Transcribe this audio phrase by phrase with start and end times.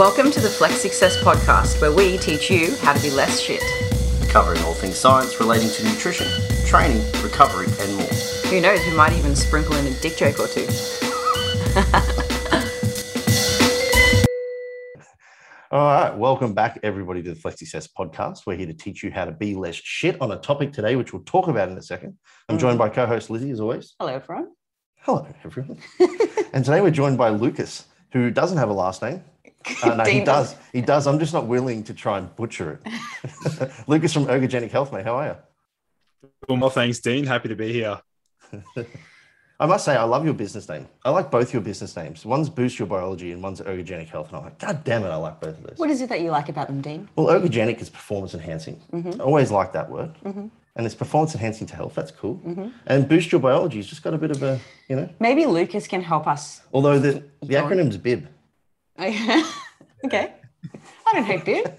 [0.00, 3.60] Welcome to the Flex Success Podcast, where we teach you how to be less shit.
[4.30, 6.26] covering all things science relating to nutrition,
[6.64, 8.06] training, recovery, and more.
[8.48, 10.62] Who knows, we might even sprinkle in a dick joke or two.
[15.70, 18.46] All right, welcome back, everybody, to the Flex Success podcast.
[18.46, 21.12] We're here to teach you how to be less shit on a topic today, which
[21.12, 22.16] we'll talk about in a second.
[22.48, 23.96] I'm joined by co-host Lizzie, as always.
[24.00, 24.48] Hello, everyone.
[25.00, 25.76] Hello, everyone.
[26.54, 29.22] and today we're joined by Lucas, who doesn't have a last name.
[29.82, 30.56] Uh, no, he does.
[30.72, 31.06] He does.
[31.06, 33.70] I'm just not willing to try and butcher it.
[33.86, 35.04] Lucas from Ergogenic Health, mate.
[35.04, 36.28] How are you?
[36.48, 37.26] Well, my thanks, Dean.
[37.26, 38.00] Happy to be here.
[39.60, 40.88] I must say, I love your business name.
[41.04, 42.24] I like both your business names.
[42.24, 44.28] One's Boost Your Biology and one's Ergogenic Health.
[44.28, 45.78] And I'm like, God damn it, I like both of those.
[45.78, 47.10] What is it that you like about them, Dean?
[47.14, 48.80] Well, ergogenic is performance enhancing.
[48.90, 49.20] Mm-hmm.
[49.20, 50.14] I always like that word.
[50.24, 50.46] Mm-hmm.
[50.76, 51.94] And it's performance enhancing to health.
[51.94, 52.36] That's cool.
[52.36, 52.68] Mm-hmm.
[52.86, 54.58] And Boost Your Biology has just got a bit of a,
[54.88, 56.62] you know, Maybe Lucas can help us.
[56.72, 58.28] although the, the acronym's BIB.
[60.04, 60.34] okay.
[61.06, 61.74] I don't hate dude.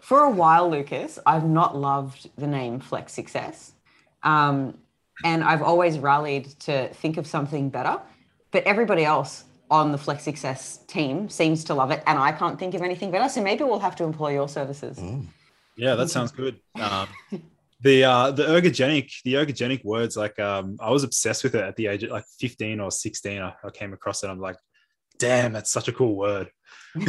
[0.00, 3.72] For a while, Lucas, I've not loved the name Flex Success.
[4.22, 4.78] Um,
[5.24, 8.00] and I've always rallied to think of something better.
[8.50, 12.02] But everybody else on the Flex Success team seems to love it.
[12.06, 13.28] And I can't think of anything better.
[13.28, 15.00] So maybe we'll have to employ your services.
[15.76, 16.60] Yeah, that sounds good.
[16.76, 17.08] Um,
[17.80, 21.76] the uh, the ergogenic the ergogenic words like um, I was obsessed with it at
[21.76, 23.42] the age of like 15 or 16.
[23.42, 24.28] I, I came across it.
[24.28, 24.56] I'm like,
[25.18, 26.50] damn, that's such a cool word.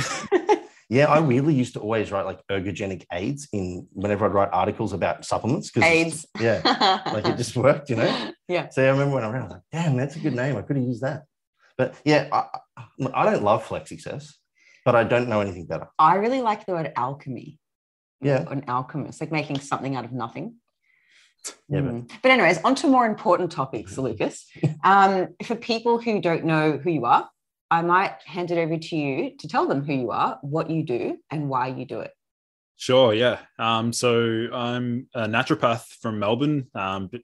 [0.90, 4.94] Yeah, I weirdly used to always write like ergogenic aids in whenever I'd write articles
[4.94, 5.70] about supplements.
[5.70, 6.26] 'cause it's- AIDS.
[6.40, 7.02] Yeah.
[7.12, 8.32] Like it just worked, you know?
[8.48, 8.70] yeah.
[8.70, 10.56] So I remember when I read, I was like, damn, that's a good name.
[10.56, 11.24] I could have used that.
[11.78, 12.46] But yeah, I,
[12.78, 14.34] I- I don't love Flex Success,
[14.86, 15.88] but I don't know anything better.
[16.00, 17.60] I really like the word alchemy.
[18.22, 18.46] Yeah.
[18.50, 20.56] An alchemist, like making something out of nothing.
[21.68, 22.12] Yeah, but- Mm.
[22.22, 24.48] but anyways, on to more important topics, Lucas.
[24.86, 27.30] Um, for people who don't know who you are,
[27.70, 30.84] I might hand it over to you to tell them who you are, what you
[30.84, 32.12] do, and why you do it.
[32.78, 33.40] Sure, yeah.
[33.60, 36.68] Um, so I'm a naturopath from Melbourne.
[36.76, 37.22] Um, but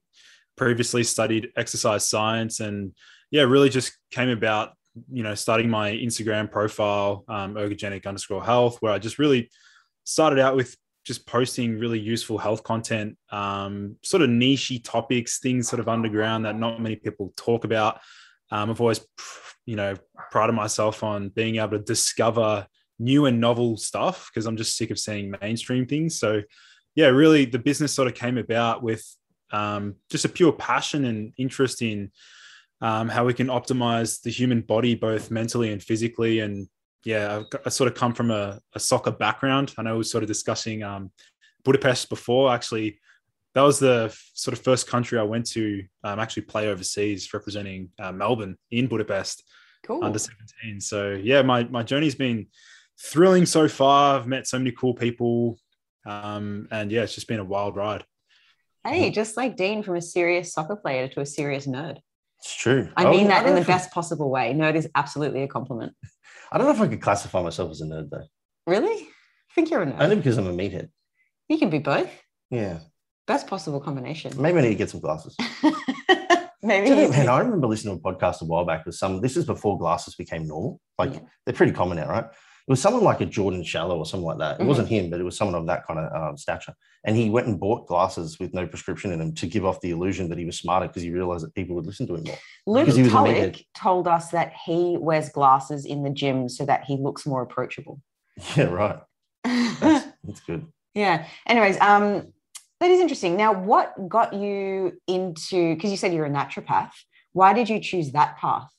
[0.56, 2.94] previously studied exercise science, and
[3.32, 4.74] yeah, really just came about,
[5.12, 9.50] you know, starting my Instagram profile, um, ergogenic underscore health, where I just really
[10.04, 15.68] started out with just posting really useful health content, um, sort of nichey topics, things
[15.68, 18.00] sort of underground that not many people talk about.
[18.52, 19.02] Um, I've always,
[19.66, 19.96] you know,
[20.32, 22.68] prided myself on being able to discover
[23.00, 26.20] new and novel stuff because I'm just sick of seeing mainstream things.
[26.20, 26.42] So,
[26.96, 29.04] yeah, really, the business sort of came about with
[29.52, 32.12] um, just a pure passion and interest in
[32.82, 36.40] um, how we can optimize the human body, both mentally and physically.
[36.40, 36.68] And
[37.06, 39.74] yeah, I've I sort of come from a, a soccer background.
[39.78, 41.12] I know we were sort of discussing um,
[41.64, 42.54] Budapest before.
[42.54, 43.00] Actually,
[43.56, 47.90] that was the sort of first country I went to um, actually play overseas, representing
[48.00, 49.44] uh, Melbourne in Budapest
[49.86, 50.04] Cool.
[50.04, 50.80] under 17.
[50.82, 52.48] So yeah, my my journey's been
[53.00, 54.18] thrilling so far.
[54.20, 55.58] I've met so many cool people.
[56.06, 58.04] Um, and yeah, it's just been a wild ride.
[58.86, 62.00] hey, just like Dean from a serious soccer player to a serious nerd.
[62.40, 62.90] It's true.
[62.98, 64.54] I Oh, mean that don't in the if I- best possible way.
[64.54, 65.94] Nerd is absolutely a compliment.
[66.52, 68.26] I don't know if I could classify myself as a nerd though.
[68.68, 69.04] Really?
[69.04, 70.00] I think you're a nerd.
[70.02, 70.90] Only because I'm a meathead.
[71.48, 72.10] You can be both.
[72.50, 72.80] Yeah.
[73.26, 74.34] Best possible combination.
[74.42, 75.36] Maybe I need to get some glasses.
[76.62, 76.90] Maybe.
[76.90, 79.36] You know, man, I remember listening to a podcast a while back with some, this
[79.36, 80.80] is before glasses became normal.
[80.98, 81.20] Like Yeah.
[81.46, 82.24] they're pretty common now, right?
[82.26, 84.60] It was someone like a Jordan Shallow or something like that.
[84.60, 84.68] It Mhm.
[84.68, 86.74] wasn't him, but it was someone of that kind of um, stature.
[87.04, 89.92] And he went and bought glasses with no prescription in them to give off the
[89.92, 92.38] illusion that he was smarter because he realized that people would listen to him more.
[92.66, 96.66] Luke Because he was Tulloch told us that he wears glasses in the gym so
[96.66, 98.00] that he looks more approachable.
[98.56, 99.00] Yeah, right.
[99.44, 100.66] That's, that's good.
[100.96, 101.26] yeah.
[101.46, 102.33] Anyways, um,
[102.84, 103.38] that is interesting.
[103.38, 105.74] Now, what got you into?
[105.74, 106.92] Because you said you're a naturopath.
[107.32, 108.70] Why did you choose that path?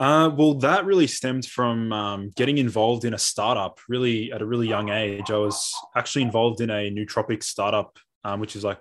[0.00, 4.46] Uh, well, that really stemmed from um, getting involved in a startup really at a
[4.46, 5.30] really young age.
[5.30, 8.80] I was actually involved in a nootropic startup, um, which is like,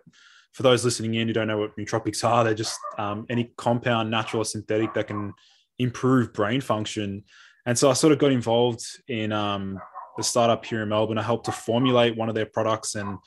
[0.54, 4.10] for those listening in who don't know what nootropics are, they're just um, any compound,
[4.10, 5.32] natural or synthetic that can
[5.78, 7.24] improve brain function.
[7.68, 9.80] And so I sort of got involved in um,
[10.18, 11.20] the startup here in Melbourne.
[11.20, 12.96] I helped to formulate one of their products.
[12.96, 13.20] And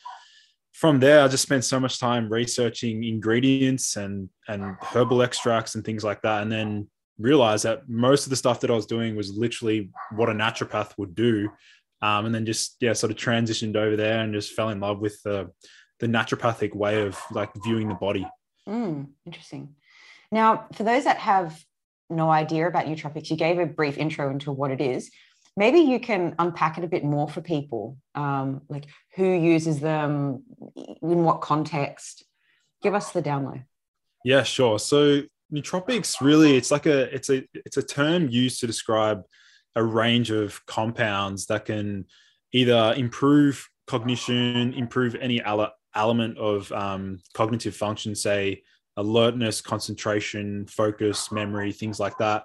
[0.81, 5.85] from there, I just spent so much time researching ingredients and, and herbal extracts and
[5.85, 6.41] things like that.
[6.43, 6.89] And then
[7.19, 10.97] realized that most of the stuff that I was doing was literally what a naturopath
[10.97, 11.51] would do.
[12.01, 15.01] Um, and then just, yeah, sort of transitioned over there and just fell in love
[15.01, 15.51] with the,
[15.99, 18.27] the naturopathic way of like viewing the body.
[18.67, 19.75] Mm, interesting.
[20.33, 21.63] Now, for those that have
[22.09, 25.11] no idea about nootropics, you gave a brief intro into what it is.
[25.57, 28.87] Maybe you can unpack it a bit more for people, um, like
[29.17, 30.45] who uses them,
[30.77, 32.25] in what context.
[32.83, 33.65] Give us the download.
[34.25, 34.79] Yeah, sure.
[34.79, 39.23] So nootropics really, it's like a, it's a, it's a term used to describe
[39.77, 42.07] a range of compounds that can
[42.53, 45.43] either improve cognition, improve any
[45.95, 48.63] element of um, cognitive function, say
[48.97, 52.45] alertness, concentration, focus, memory, things like that.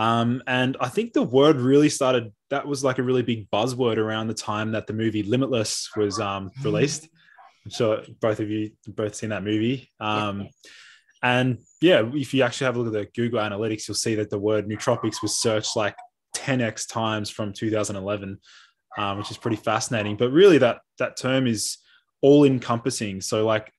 [0.00, 3.98] Um, and I think the word really started, that was like a really big buzzword
[3.98, 6.64] around the time that the movie Limitless was um, mm-hmm.
[6.64, 7.06] released.
[7.66, 9.90] I'm sure both of you both seen that movie.
[10.00, 10.48] Um,
[11.22, 14.30] and yeah, if you actually have a look at the Google Analytics, you'll see that
[14.30, 15.94] the word nootropics was searched like
[16.34, 18.38] 10x times from 2011,
[18.96, 20.16] um, which is pretty fascinating.
[20.16, 21.76] But really, that that term is
[22.22, 23.20] all encompassing.
[23.20, 23.70] So like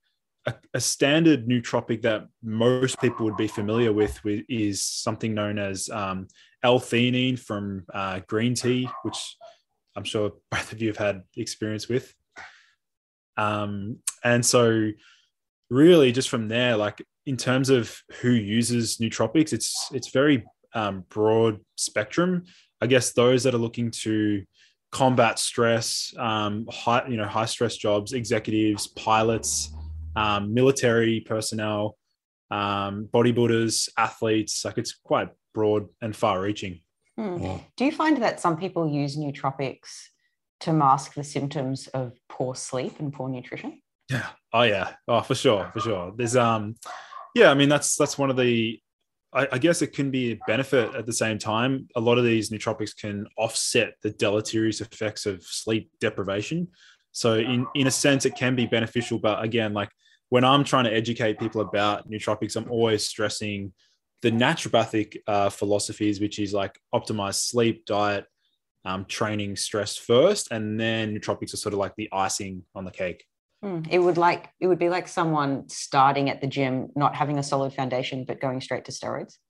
[0.45, 5.59] a, a, standard nootropic that most people would be familiar with, with is something known
[5.59, 6.27] as um,
[6.63, 9.37] L-theanine from uh, green tea, which
[9.95, 12.13] I'm sure both of you have had experience with.
[13.37, 14.89] Um, and so,
[15.69, 20.43] really, just from there, like in terms of who uses nootropics, it's it's very
[20.73, 22.43] um, broad spectrum.
[22.81, 24.43] I guess those that are looking to
[24.91, 29.73] combat stress, um, high you know high stress jobs, executives, pilots,
[30.15, 31.97] um, military personnel,
[32.49, 34.63] um, bodybuilders, athletes.
[34.65, 36.81] Like it's quite broad and far reaching.
[37.17, 37.57] Hmm.
[37.77, 40.07] Do you find that some people use nootropics
[40.61, 43.81] to mask the symptoms of poor sleep and poor nutrition?
[44.09, 44.27] Yeah.
[44.53, 44.93] Oh yeah.
[45.07, 45.69] Oh, for sure.
[45.73, 46.13] For sure.
[46.15, 46.75] There's um,
[47.35, 47.51] yeah.
[47.51, 48.79] I mean, that's that's one of the.
[49.33, 51.87] I, I guess it can be a benefit at the same time.
[51.95, 56.67] A lot of these nootropics can offset the deleterious effects of sleep deprivation.
[57.11, 59.19] So in in a sense, it can be beneficial.
[59.19, 59.89] But again, like
[60.29, 63.73] when I'm trying to educate people about nootropics, I'm always stressing
[64.21, 68.25] the naturopathic uh, philosophies, which is like optimize sleep, diet,
[68.85, 72.91] um, training, stress first, and then nootropics are sort of like the icing on the
[72.91, 73.25] cake.
[73.63, 77.37] Mm, it would like it would be like someone starting at the gym, not having
[77.37, 79.37] a solid foundation, but going straight to steroids.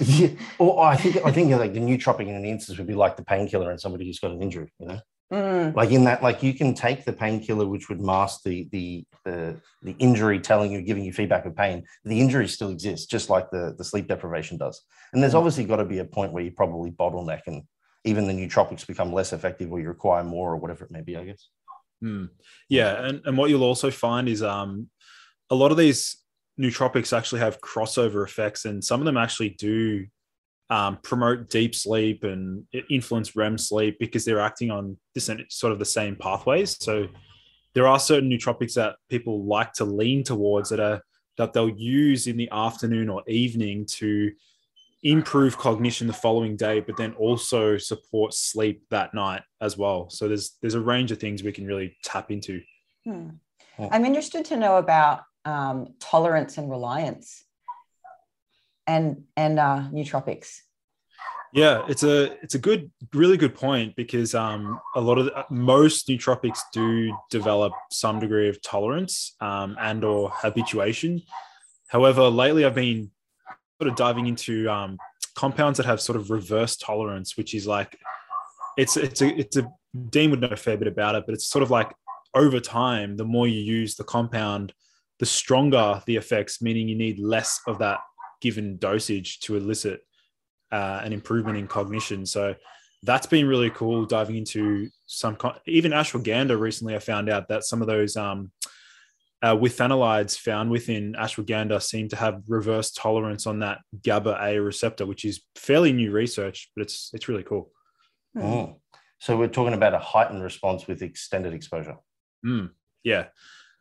[0.00, 3.16] Yeah, or I think I think like the nootropic in an instance would be like
[3.16, 4.72] the painkiller in somebody who's got an injury.
[4.80, 5.00] You know,
[5.34, 5.74] mm.
[5.74, 9.56] like in that, like you can take the painkiller, which would mask the the the
[9.82, 11.84] the injury, telling you, giving you feedback of pain.
[12.04, 14.82] The injury still exists, just like the the sleep deprivation does.
[15.12, 15.38] And there's mm.
[15.38, 17.62] obviously got to be a point where you probably bottleneck and
[18.04, 21.16] even the nootropics become less effective or you require more or whatever it may be,
[21.16, 21.48] I guess.
[22.02, 22.28] Mm.
[22.68, 23.06] Yeah.
[23.06, 24.90] And, and what you'll also find is um,
[25.50, 26.18] a lot of these
[26.60, 30.06] nootropics actually have crossover effects, and some of them actually do
[30.70, 35.78] um, promote deep sleep and influence REM sleep because they're acting on this sort of
[35.78, 36.82] the same pathways.
[36.82, 37.08] So
[37.74, 41.02] there are certain nootropics that people like to lean towards that are
[41.36, 44.30] that they'll use in the afternoon or evening to
[45.02, 50.08] improve cognition the following day, but then also support sleep that night as well.
[50.08, 52.62] So there's there's a range of things we can really tap into.
[53.04, 53.30] Hmm.
[53.78, 57.43] I'm interested to know about um, tolerance and reliance,
[58.86, 60.58] and and uh, nootropics.
[61.54, 65.44] Yeah, it's a it's a good, really good point because um, a lot of the,
[65.50, 71.22] most nootropics do develop some degree of tolerance um, and or habituation.
[71.86, 73.12] However, lately I've been
[73.80, 74.98] sort of diving into um,
[75.36, 77.96] compounds that have sort of reverse tolerance, which is like
[78.76, 79.70] it's it's a it's a
[80.10, 81.92] Dean would know a fair bit about it, but it's sort of like
[82.34, 84.72] over time, the more you use the compound,
[85.20, 88.00] the stronger the effects, meaning you need less of that
[88.44, 90.00] given dosage to elicit
[90.70, 92.26] uh, an improvement in cognition.
[92.26, 92.54] So
[93.02, 95.36] that's been really cool diving into some
[95.66, 98.50] even ashwagandha recently i found out that some of those um,
[99.42, 105.04] uh, withanolides found within ashwagandha seem to have reverse tolerance on that GABA A receptor,
[105.04, 107.70] which is fairly new research, but it's it's really cool.
[108.34, 108.76] Mm.
[109.18, 111.96] So we're talking about a heightened response with extended exposure.
[112.46, 112.70] Mm.
[113.02, 113.26] Yeah,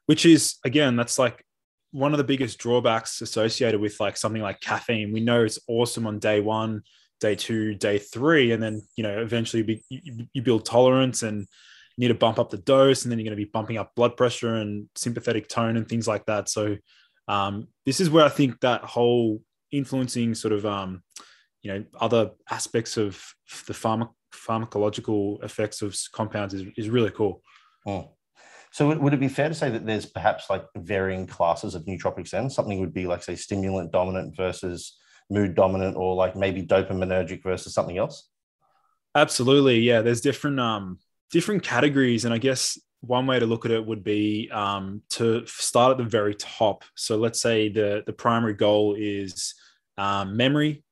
[0.06, 1.46] which is again that's like
[1.94, 5.14] one of the biggest drawbacks associated with like something like caffeine.
[5.14, 6.82] We know it's awesome on day one,
[7.22, 11.48] day two, day three, and then you know eventually you, you build tolerance and
[11.98, 14.18] need to bump up the dose and then you're going to be bumping up blood
[14.18, 16.76] pressure and sympathetic tone and things like that so
[17.28, 21.04] um, this is where i think that whole influencing sort of um,
[21.62, 23.24] you know other aspects of
[23.68, 27.42] the pharma- pharmacological effects of compounds is, is really cool
[27.86, 28.12] oh.
[28.74, 32.32] So would it be fair to say that there's perhaps like varying classes of nootropics
[32.32, 32.50] then?
[32.50, 34.98] Something would be like say stimulant dominant versus
[35.30, 38.30] mood dominant or like maybe dopaminergic versus something else?
[39.14, 39.80] Absolutely.
[39.82, 40.02] Yeah.
[40.02, 40.98] There's different um
[41.30, 42.26] different categories.
[42.26, 45.98] And I guess one way to look at it would be um, to start at
[45.98, 46.84] the very top.
[46.96, 49.54] So let's say the, the primary goal is
[49.98, 50.84] um, memory,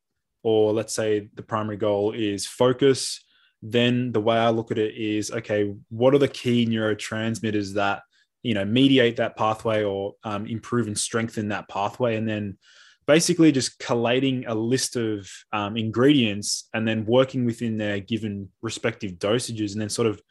[0.44, 3.24] or let's say the primary goal is focus.
[3.62, 8.02] Then the way I look at it is okay, what are the key neurotransmitters that
[8.44, 12.16] you know mediate that pathway or um, improve and strengthen that pathway?
[12.16, 12.58] And then
[13.08, 19.14] basically just collating a list of um, ingredients and then working within their given respective
[19.14, 20.22] dosages and then sort of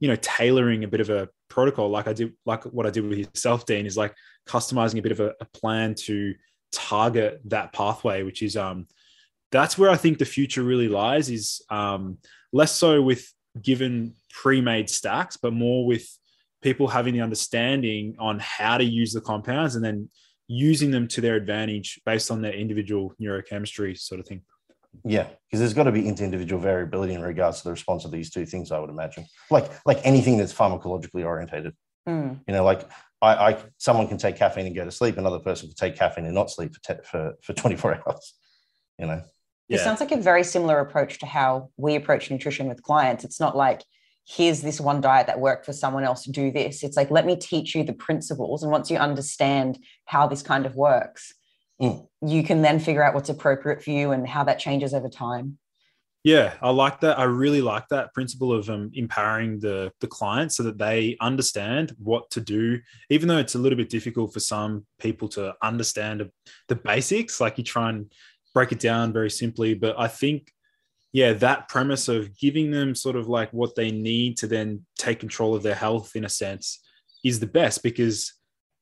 [0.00, 3.06] you know tailoring a bit of a protocol like i did like what i did
[3.06, 4.14] with yourself dean is like
[4.46, 6.34] customizing a bit of a, a plan to
[6.70, 8.86] target that pathway which is um
[9.50, 12.18] that's where i think the future really lies is um
[12.52, 16.06] less so with given pre-made stacks but more with
[16.62, 20.08] people having the understanding on how to use the compounds and then
[20.48, 24.42] using them to their advantage based on their individual neurochemistry sort of thing.
[25.04, 28.30] Yeah, because there's got to be inter-individual variability in regards to the response of these
[28.30, 28.72] two things.
[28.72, 31.74] I would imagine, like like anything that's pharmacologically orientated.
[32.08, 32.40] Mm.
[32.48, 32.88] You know, like
[33.20, 35.18] I, I, someone can take caffeine and go to sleep.
[35.18, 38.34] Another person can take caffeine and not sleep for te- for for 24 hours.
[38.98, 39.22] You know.
[39.76, 43.24] It sounds like a very similar approach to how we approach nutrition with clients.
[43.24, 43.82] It's not like
[44.26, 46.82] here's this one diet that worked for someone else to do this.
[46.82, 48.62] It's like let me teach you the principles.
[48.62, 51.34] And once you understand how this kind of works
[51.80, 52.06] mm.
[52.22, 55.58] you can then figure out what's appropriate for you and how that changes over time.
[56.24, 57.18] Yeah i like that.
[57.18, 61.94] I really like that principle of um, empowering the the client so that they understand
[61.98, 66.28] what to do even though it's a little bit difficult for some people to understand
[66.66, 68.12] the basics like you try and
[68.58, 70.52] break it down very simply but i think
[71.12, 75.20] yeah, that premise of giving them sort of like what they need to then take
[75.20, 76.80] control of their health in a sense
[77.24, 78.34] is the best because,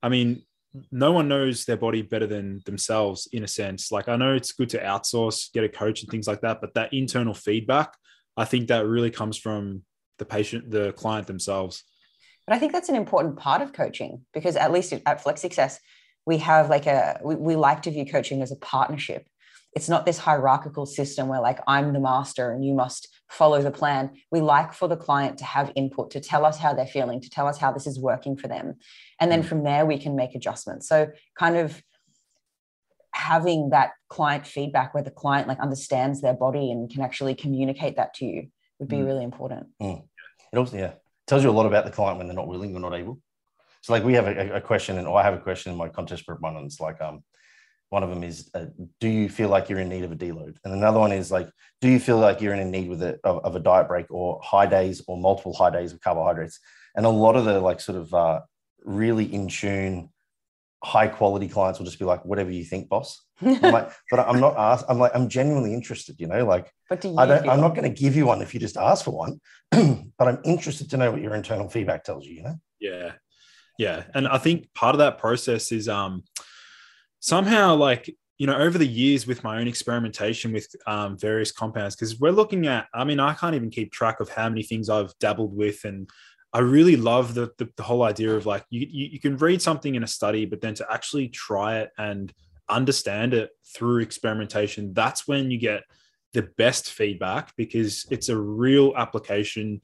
[0.02, 0.42] I mean,
[0.90, 3.92] no one knows their body better than themselves in a sense.
[3.92, 6.75] Like, I know it's good to outsource, get a coach and things like that, but
[6.75, 7.95] that internal feedback,
[8.37, 9.83] I think that really comes from
[10.18, 11.85] the patient, the client themselves.
[12.47, 15.78] But I think that's an important part of coaching because at least at Flex Success,
[16.26, 19.26] we have like a, we, we like to view coaching as a partnership
[19.76, 23.71] it's not this hierarchical system where like i'm the master and you must follow the
[23.71, 27.21] plan we like for the client to have input to tell us how they're feeling
[27.21, 28.75] to tell us how this is working for them
[29.21, 29.47] and then mm.
[29.47, 31.06] from there we can make adjustments so
[31.38, 31.80] kind of
[33.12, 37.97] having that client feedback where the client like understands their body and can actually communicate
[37.97, 39.06] that to you would be mm.
[39.06, 40.02] really important mm.
[40.52, 40.92] it also yeah
[41.26, 43.21] tells you a lot about the client when they're not willing or not able
[43.83, 46.26] so like we have a, a question and I have a question in my contest
[46.26, 47.23] group one and it's like um
[47.90, 48.66] one of them is, uh,
[49.00, 50.56] do you feel like you're in need of a deload?
[50.64, 51.48] And another one is like,
[51.80, 54.40] do you feel like you're in need with a, of, of, a diet break or
[54.42, 56.58] high days or multiple high days of carbohydrates?
[56.96, 58.40] And a lot of the like sort of uh,
[58.84, 60.08] really in tune,
[60.82, 63.22] high quality clients will just be like, whatever you think, boss.
[63.40, 64.86] I'm like, but I'm not asked.
[64.88, 67.74] I'm like, I'm genuinely interested, you know, like, but do you I don't, I'm not
[67.74, 69.40] going to give you one if you just ask for one,
[69.70, 72.56] but I'm interested to know what your internal feedback tells you, you know?
[72.80, 73.12] Yeah.
[73.78, 74.04] Yeah.
[74.14, 76.24] And I think part of that process is, um,
[77.20, 81.96] somehow like you know over the years with my own experimentation with um, various compounds
[81.96, 84.88] because we're looking at i mean i can't even keep track of how many things
[84.90, 86.08] i've dabbled with and
[86.52, 89.61] i really love the, the, the whole idea of like you, you, you can read
[89.61, 92.32] something in a study but then to actually try it and
[92.68, 95.82] understand it through experimentation that's when you get
[96.37, 99.80] the best feedback because it's a real application.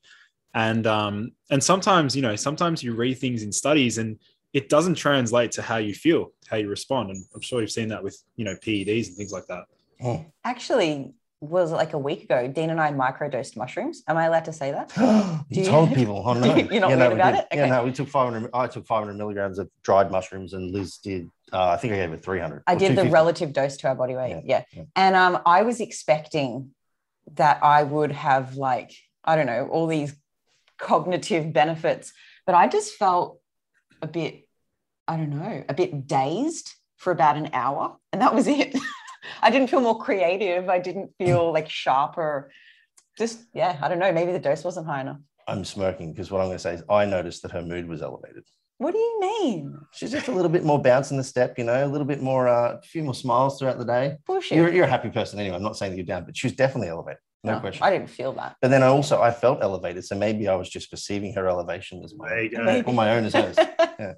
[0.54, 4.18] And um and sometimes you know sometimes you read things in studies and
[4.52, 7.10] it doesn't translate to how you feel, how you respond.
[7.10, 9.64] And I'm sure you've seen that with, you know, PEDs and things like that.
[10.02, 10.24] Oh.
[10.44, 14.04] Actually, was like a week ago, Dean and I microdosed mushrooms.
[14.06, 14.92] Am I allowed to say that?
[15.50, 16.22] you, you told people.
[16.24, 16.54] Oh, no.
[16.54, 17.46] You're not yeah, no, about it?
[17.50, 17.56] Okay.
[17.60, 18.50] Yeah, no, we took 500.
[18.54, 22.10] I took 500 milligrams of dried mushrooms and Liz did, uh, I think I gave
[22.10, 22.62] her 300.
[22.66, 24.30] I did the relative dose to our body weight.
[24.30, 24.40] Yeah.
[24.44, 24.62] yeah.
[24.72, 24.82] yeah.
[24.94, 26.70] And um, I was expecting
[27.34, 28.92] that I would have like,
[29.24, 30.14] I don't know, all these
[30.78, 32.12] cognitive benefits,
[32.46, 33.40] but I just felt
[34.02, 34.48] a bit,
[35.08, 37.96] I don't know, a bit dazed for about an hour.
[38.12, 38.76] And that was it.
[39.40, 40.68] I didn't feel more creative.
[40.68, 42.50] I didn't feel like sharper.
[43.16, 44.12] Just, yeah, I don't know.
[44.12, 45.18] Maybe the dose wasn't high enough.
[45.48, 48.02] I'm smirking because what I'm going to say is I noticed that her mood was
[48.02, 48.44] elevated.
[48.78, 49.78] What do you mean?
[49.92, 52.20] She's just a little bit more bounce in the step, you know, a little bit
[52.20, 54.16] more, uh, a few more smiles throughout the day.
[54.26, 54.58] Bullshit.
[54.58, 55.54] You're, you're a happy person anyway.
[55.54, 57.20] I'm not saying that you're down, but she was definitely elevated.
[57.44, 57.82] No, no, question.
[57.82, 58.56] I didn't feel that.
[58.62, 62.02] But then I also I felt elevated, so maybe I was just perceiving her elevation
[62.04, 63.56] as my, or my own as hers.
[63.98, 64.12] yeah.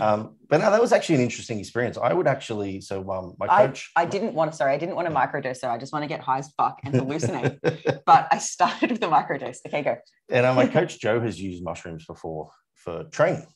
[0.00, 1.96] Um, but no, that was actually an interesting experience.
[1.96, 3.90] I would actually, so um, my coach.
[3.96, 5.58] I, I didn't want to, sorry, I didn't want to microdose.
[5.58, 8.02] So I just want to get high as fuck and hallucinate.
[8.04, 9.58] but I started with the microdose.
[9.66, 9.96] Okay, go.
[10.28, 13.46] And uh, my coach Joe has used mushrooms before for training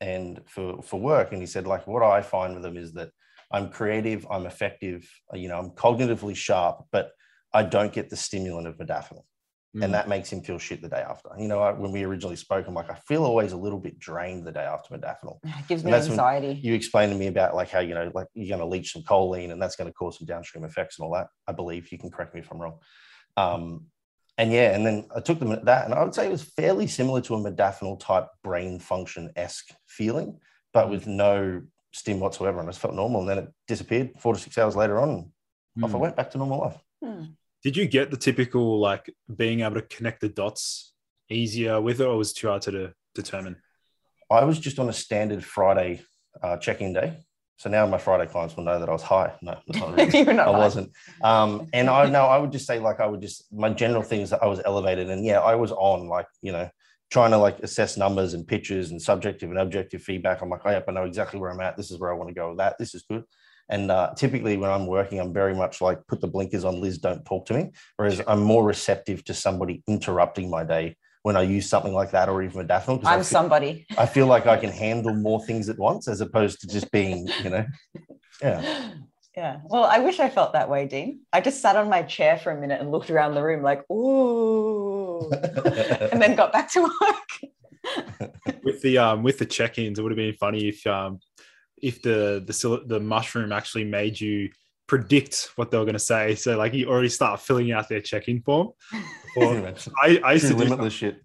[0.00, 3.10] and for for work, and he said like what I find with them is that
[3.50, 7.10] I'm creative, I'm effective, you know, I'm cognitively sharp, but
[7.54, 9.22] I don't get the stimulant of modafinil.
[9.76, 9.84] Mm.
[9.84, 11.30] And that makes him feel shit the day after.
[11.38, 14.46] You know, when we originally spoke, I'm like, I feel always a little bit drained
[14.46, 15.38] the day after modafinil.
[15.42, 16.60] It gives me anxiety.
[16.62, 19.02] You explained to me about like how, you know, like you're going to leach some
[19.02, 21.28] choline and that's going to cause some downstream effects and all that.
[21.48, 22.78] I believe you can correct me if I'm wrong.
[23.36, 23.86] Um,
[24.36, 26.42] and yeah, and then I took them at that, and I would say it was
[26.42, 30.40] fairly similar to a modafinil type brain function esque feeling,
[30.72, 33.20] but with no stim whatsoever, and I just felt normal.
[33.20, 34.10] And then it disappeared.
[34.18, 35.30] Four to six hours later on,
[35.78, 35.84] mm.
[35.84, 36.00] off I hmm.
[36.00, 36.78] went back to normal life.
[37.02, 37.24] Hmm.
[37.64, 40.92] Did you get the typical like being able to connect the dots
[41.30, 43.56] easier with it, or was it too hard to de- determine?
[44.30, 46.02] I was just on a standard Friday
[46.42, 47.18] uh, check-in day.
[47.56, 49.32] So now my Friday clients will know that I was high.
[49.40, 50.24] No, not really.
[50.24, 50.58] not I high.
[50.58, 50.92] wasn't.
[51.22, 54.20] Um, and I know I would just say like I would just my general thing
[54.20, 56.68] is that I was elevated, and yeah, I was on like you know
[57.10, 60.42] trying to like assess numbers and pictures and subjective and objective feedback.
[60.42, 61.76] I'm like, oh, yep, I know exactly where I'm at.
[61.76, 62.76] This is where I want to go with that.
[62.78, 63.22] This is good.
[63.68, 66.80] And uh, typically, when I'm working, I'm very much like put the blinkers on.
[66.80, 67.70] Liz, don't talk to me.
[67.96, 72.28] Whereas I'm more receptive to somebody interrupting my day when I use something like that
[72.28, 73.00] or even a modafinil.
[73.00, 73.86] I'm I feel, somebody.
[73.96, 77.28] I feel like I can handle more things at once as opposed to just being,
[77.42, 77.66] you know,
[78.42, 78.90] yeah.
[79.36, 79.58] Yeah.
[79.64, 81.22] Well, I wish I felt that way, Dean.
[81.32, 83.82] I just sat on my chair for a minute and looked around the room like,
[83.90, 88.62] ooh, and then got back to work.
[88.62, 91.18] with the um with the check-ins, it would have been funny if um
[91.84, 94.50] if the the the mushroom actually made you
[94.86, 96.34] predict what they were going to say.
[96.34, 98.70] So like you already start filling out their check-in form.
[99.36, 101.20] Or I, I used to do some, shit.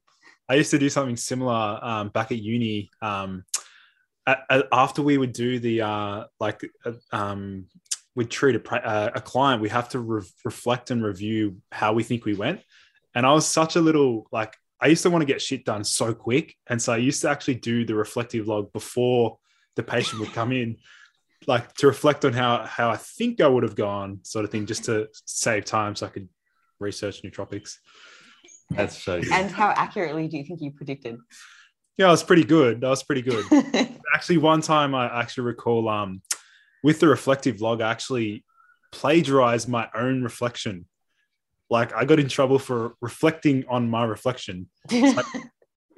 [0.50, 2.90] I used to do something similar um, back at uni.
[3.04, 3.44] Um,
[4.26, 7.66] at, at, after we would do the uh, like uh, um,
[8.16, 12.02] we'd treat a, uh, a client, we have to re- reflect and review how we
[12.02, 12.62] think we went.
[13.14, 15.84] And I was such a little like I used to want to get shit done
[15.84, 19.38] so quick, and so I used to actually do the reflective log before
[19.80, 20.76] the patient would come in,
[21.48, 24.66] like to reflect on how how I think I would have gone, sort of thing,
[24.66, 26.28] just to save time so I could
[26.80, 27.78] research nootropics.
[28.72, 29.32] That's so good.
[29.32, 31.18] And how accurately do you think you predicted?
[31.98, 32.82] Yeah, I was pretty good.
[32.82, 33.46] That was pretty good.
[34.14, 36.22] actually, one time I actually recall um
[36.84, 38.44] with the reflective log, I actually
[38.92, 40.86] plagiarized my own reflection.
[41.70, 44.70] Like I got in trouble for reflecting on my reflection.
[44.90, 45.22] So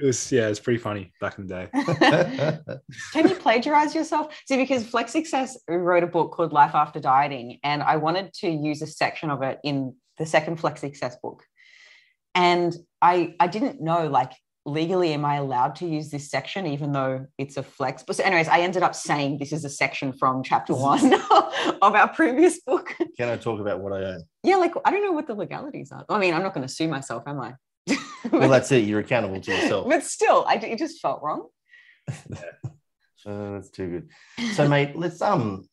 [0.01, 2.88] it was yeah, it's pretty funny back in the day.
[3.13, 4.36] Can you plagiarize yourself?
[4.48, 8.49] See, because Flex Success wrote a book called Life After Dieting, and I wanted to
[8.49, 11.43] use a section of it in the second Flex Success book.
[12.34, 14.32] And I I didn't know like
[14.65, 18.04] legally am I allowed to use this section even though it's a flex?
[18.04, 21.13] But so anyways, I ended up saying this is a section from chapter one
[21.82, 22.95] of our previous book.
[23.17, 24.23] Can I talk about what I own?
[24.43, 26.06] Yeah, like I don't know what the legalities are.
[26.10, 27.54] I mean, I'm not going to sue myself, am I?
[28.31, 28.84] well, that's it.
[28.84, 29.88] You're accountable to yourself.
[29.88, 31.47] but still, I it just felt wrong.
[33.23, 34.53] Uh, that's too good.
[34.55, 35.63] So, mate, let's um,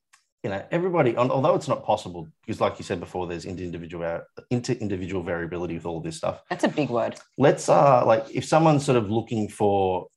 [0.43, 1.17] you know, everybody.
[1.17, 5.87] Although it's not possible, because like you said before, there's inter-individual inter individual variability with
[5.87, 6.43] all this stuff.
[6.51, 7.17] That's a big word.
[7.39, 10.09] Let's uh, like if someone's sort of looking for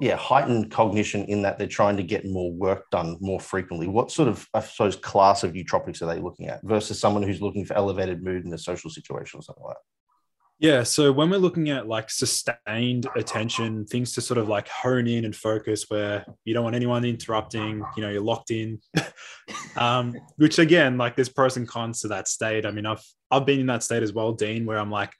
[0.00, 3.86] yeah, heightened cognition in that they're trying to get more work done more frequently.
[3.86, 7.40] What sort of, I suppose, class of nootropics are they looking at versus someone who's
[7.40, 9.82] looking for elevated mood in a social situation or something like that?
[10.58, 10.84] Yeah.
[10.84, 15.24] So when we're looking at like sustained attention, things to sort of like hone in
[15.24, 18.80] and focus where you don't want anyone interrupting, you know, you're locked in.
[19.76, 22.64] um, which again, like there's pros and cons to that state.
[22.64, 25.12] I mean, I've I've been in that state as well, Dean, where I'm like,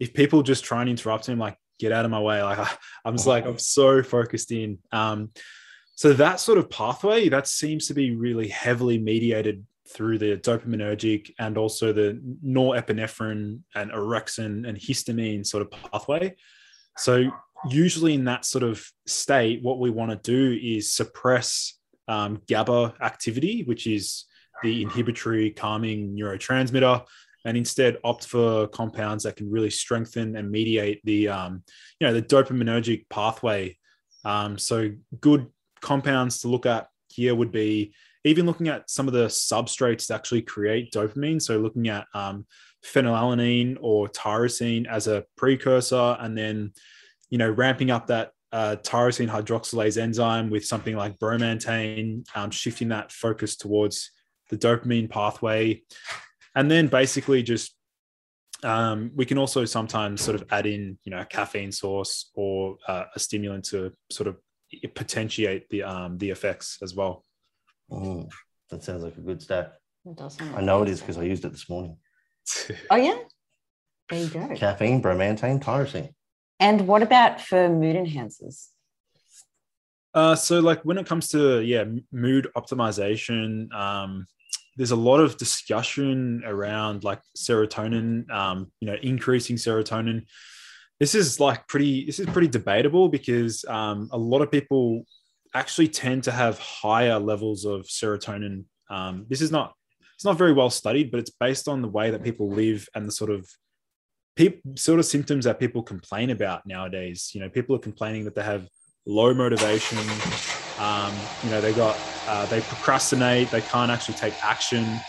[0.00, 2.42] if people just try and interrupt me, I'm like, get out of my way.
[2.42, 2.68] Like I,
[3.04, 4.78] am just like, I'm so focused in.
[4.90, 5.30] Um,
[5.94, 11.32] so that sort of pathway that seems to be really heavily mediated through the dopaminergic
[11.38, 16.34] and also the norepinephrine and orexin and histamine sort of pathway.
[16.96, 17.30] So
[17.68, 22.94] usually in that sort of state, what we want to do is suppress um, GABA
[23.00, 24.24] activity, which is
[24.62, 27.04] the inhibitory calming neurotransmitter,
[27.44, 31.62] and instead opt for compounds that can really strengthen and mediate the um,
[31.98, 33.76] you know the dopaminergic pathway.
[34.24, 35.46] Um, so good
[35.80, 40.16] compounds to look at here would be even looking at some of the substrates that
[40.16, 41.40] actually create dopamine.
[41.40, 42.46] So looking at um,
[42.84, 46.72] phenylalanine or tyrosine as a precursor, and then
[47.30, 52.88] you know ramping up that uh, tyrosine hydroxylase enzyme with something like bromantane, um, shifting
[52.88, 54.10] that focus towards
[54.50, 55.82] the dopamine pathway,
[56.54, 57.74] and then basically just
[58.62, 62.76] um, we can also sometimes sort of add in you know a caffeine source or
[62.86, 64.36] uh, a stimulant to sort of
[64.94, 67.24] potentiate the um, the effects as well.
[67.90, 68.30] Mm,
[68.70, 69.72] that sounds like a good stack.
[70.06, 71.96] It does I know it is because I used it this morning.
[72.90, 73.18] oh yeah,
[74.08, 74.48] there you go.
[74.54, 76.14] Caffeine, bromantane, tyrosine.
[76.58, 78.68] And what about for mood enhancers?
[80.12, 84.26] Uh, so like when it comes to yeah mood optimization, um,
[84.76, 90.26] there's a lot of discussion around like serotonin, um, you know, increasing serotonin.
[90.98, 92.06] This is like pretty.
[92.06, 95.04] This is pretty debatable because um, a lot of people
[95.54, 98.64] actually tend to have higher levels of serotonin.
[98.88, 99.74] Um, this is not
[100.14, 103.06] it's not very well studied, but it's based on the way that people live and
[103.06, 103.48] the sort of
[104.76, 107.30] sort of symptoms that people complain about nowadays.
[107.34, 108.68] You know, people are complaining that they have
[109.06, 109.98] low motivation.
[110.78, 113.50] Um, you know, they got uh, they procrastinate.
[113.50, 115.00] They can't actually take action,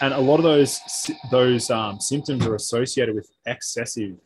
[0.00, 0.80] and a lot of those
[1.30, 4.16] those um, symptoms are associated with excessive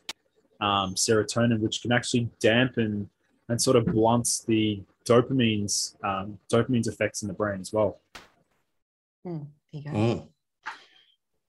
[0.61, 3.09] um, serotonin, which can actually dampen
[3.49, 8.01] and sort of blunts the dopamine's um, dopamine's effects in the brain as well.
[9.25, 9.89] Mm, there you go.
[9.91, 10.27] Mm.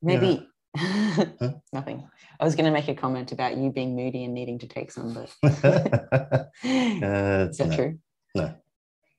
[0.03, 1.51] Maybe yeah.
[1.73, 2.09] nothing.
[2.39, 4.91] I was going to make a comment about you being moody and needing to take
[4.91, 7.77] some, but uh, is that no.
[7.77, 7.99] true?
[8.35, 8.55] No.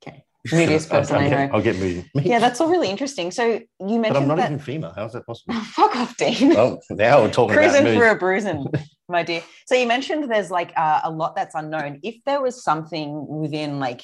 [0.02, 0.24] Okay.
[0.52, 1.56] Moodiest person I'll, I get, know.
[1.56, 2.10] I'll get moody.
[2.14, 3.32] Yeah, that's all really interesting.
[3.32, 4.52] So you mentioned But I'm not that.
[4.52, 4.94] even female.
[4.96, 5.56] How's that possible?
[5.56, 6.50] Fuck off, Dean.
[6.50, 7.98] well, now we're talking about Cruising mood.
[7.98, 8.68] for a bruising,
[9.10, 9.42] my dear.
[9.66, 12.00] So you mentioned there's like uh, a lot that's unknown.
[12.04, 14.04] If there was something within like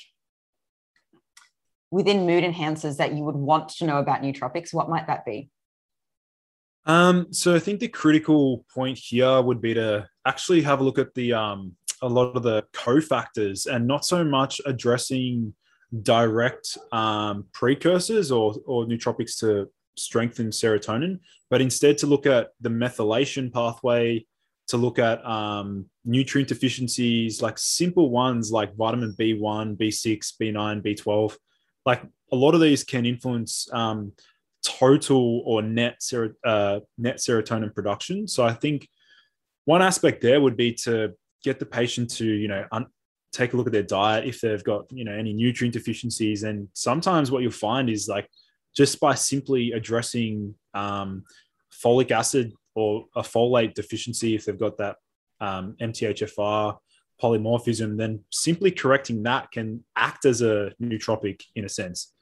[1.93, 5.51] within mood enhancers that you would want to know about nootropics, what might that be?
[6.85, 10.97] Um, so I think the critical point here would be to actually have a look
[10.97, 15.53] at the um, a lot of the cofactors and not so much addressing
[16.01, 21.19] direct um, precursors or, or nootropics to strengthen serotonin,
[21.51, 24.25] but instead to look at the methylation pathway,
[24.67, 31.35] to look at um, nutrient deficiencies, like simple ones like vitamin B1, B6, B9, B12.
[31.85, 34.13] Like a lot of these can influence um,
[34.63, 38.27] total or net, ser- uh, net serotonin production.
[38.27, 38.87] So I think
[39.65, 42.87] one aspect there would be to get the patient to, you know, un-
[43.31, 46.43] take a look at their diet if they've got, you know, any nutrient deficiencies.
[46.43, 48.29] And sometimes what you'll find is like
[48.75, 51.23] just by simply addressing um,
[51.71, 54.97] folic acid or a folate deficiency, if they've got that
[55.41, 56.77] um, MTHFR
[57.21, 62.13] polymorphism, then simply correcting that can act as a nootropic in a sense.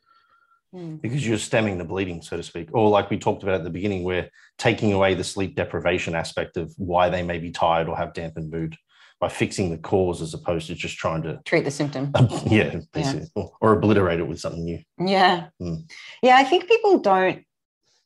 [0.73, 2.69] Because you're stemming the bleeding, so to speak.
[2.71, 6.55] Or like we talked about at the beginning, we're taking away the sleep deprivation aspect
[6.55, 8.77] of why they may be tired or have dampened mood
[9.19, 12.13] by fixing the cause as opposed to just trying to treat the symptom.
[12.45, 13.27] yeah, basically.
[13.35, 13.43] Yeah.
[13.43, 14.79] Or, or, obliterate it with something new.
[14.97, 15.47] Yeah.
[15.61, 15.91] Mm.
[16.23, 17.43] Yeah, I think people don't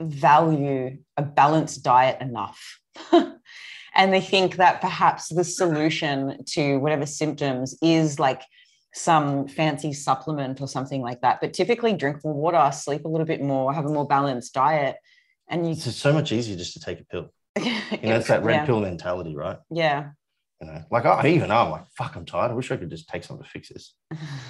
[0.02, 2.80] value a balanced diet enough.
[3.96, 8.42] and they think that perhaps the solution to whatever symptoms is like
[8.94, 11.40] some fancy supplement or something like that.
[11.42, 14.98] But typically drink more water, sleep a little bit more, have a more balanced diet.
[15.50, 17.32] And you it's so much easier just to take a pill.
[18.02, 18.66] You know, it's that red yeah.
[18.66, 19.58] pill mentality, right?
[19.72, 20.10] Yeah.
[20.60, 22.52] You know, like I even I'm like, fuck, I'm tired.
[22.52, 23.94] I wish I could just take something to fix this.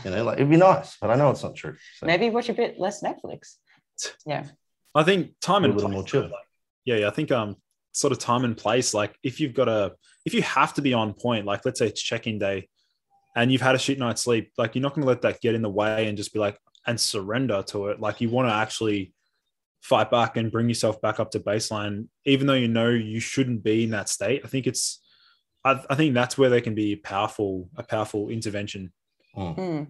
[0.03, 1.75] You know, like it'd be nice, but I know it's not true.
[1.97, 2.05] So.
[2.05, 3.55] Maybe watch a bit less Netflix.
[4.25, 4.45] Yeah.
[4.93, 6.23] I think time and a little place, more chill.
[6.23, 6.31] like,
[6.83, 7.57] yeah, yeah, I think um
[7.95, 8.93] sort of time and place.
[8.93, 9.93] Like if you've got a
[10.25, 12.67] if you have to be on point, like let's say it's check-in day
[13.35, 15.61] and you've had a shit night's sleep, like you're not gonna let that get in
[15.61, 17.99] the way and just be like and surrender to it.
[17.99, 19.13] Like you want to actually
[19.81, 23.63] fight back and bring yourself back up to baseline, even though you know you shouldn't
[23.63, 24.41] be in that state.
[24.43, 25.01] I think it's
[25.63, 28.91] I, I think that's where they can be powerful, a powerful intervention.
[29.37, 29.57] Mm.
[29.57, 29.87] Mm.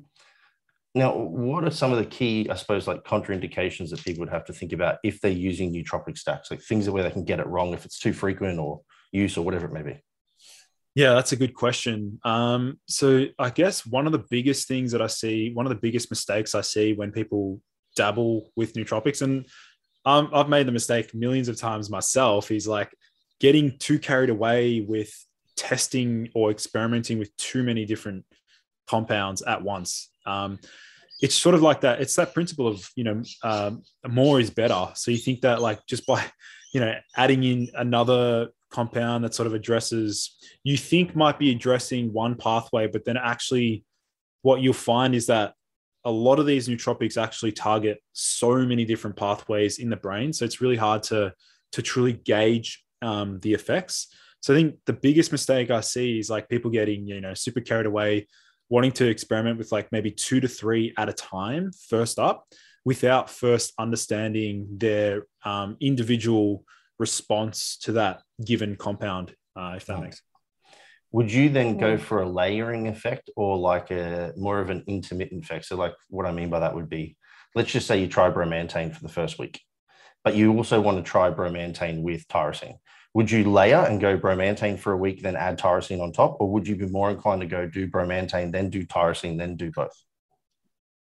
[0.96, 4.46] Now, what are some of the key, I suppose, like contraindications that people would have
[4.46, 7.48] to think about if they're using nootropic stacks, like things where they can get it
[7.48, 8.82] wrong if it's too frequent or
[9.12, 10.02] use or whatever it may be?
[10.96, 12.20] Yeah, that's a good question.
[12.24, 15.76] Um, so I guess one of the biggest things that I see, one of the
[15.82, 17.60] biggest mistakes I see when people
[17.98, 19.46] dabble with nootropics, and
[20.06, 22.96] um, I've made the mistake millions of times myself, is like
[23.42, 25.12] getting too carried away with
[25.58, 28.24] testing or experimenting with too many different
[28.88, 30.10] compounds at once.
[30.26, 30.60] Um,
[31.22, 32.02] it's sort of like that.
[32.02, 34.90] It's that principle of you know um, more is better.
[34.96, 36.26] So you think that like just by
[36.74, 42.12] you know adding in another compound that sort of addresses you think might be addressing
[42.12, 43.86] one pathway, but then actually
[44.42, 45.54] what you'll find is that
[46.04, 50.32] a lot of these nootropics actually target so many different pathways in the brain.
[50.34, 51.34] So it's really hard to
[51.72, 54.08] to truly gauge um, the effects.
[54.42, 57.62] So I think the biggest mistake I see is like people getting you know super
[57.62, 58.28] carried away
[58.70, 62.46] wanting to experiment with like maybe two to three at a time first up
[62.84, 66.64] without first understanding their um, individual
[67.00, 70.22] response to that given compound uh, if that makes sense.
[71.12, 75.44] would you then go for a layering effect or like a more of an intermittent
[75.44, 75.66] effect?
[75.66, 77.18] So like what i mean by that would be
[77.56, 79.62] let's just say you try bromantane for the first week
[80.24, 82.78] but you also want to try bromantane with tyrosine
[83.16, 86.52] would you layer and go bromantane for a week, then add tyrosine on top, or
[86.52, 89.96] would you be more inclined to go do bromantane, then do tyrosine, then do both?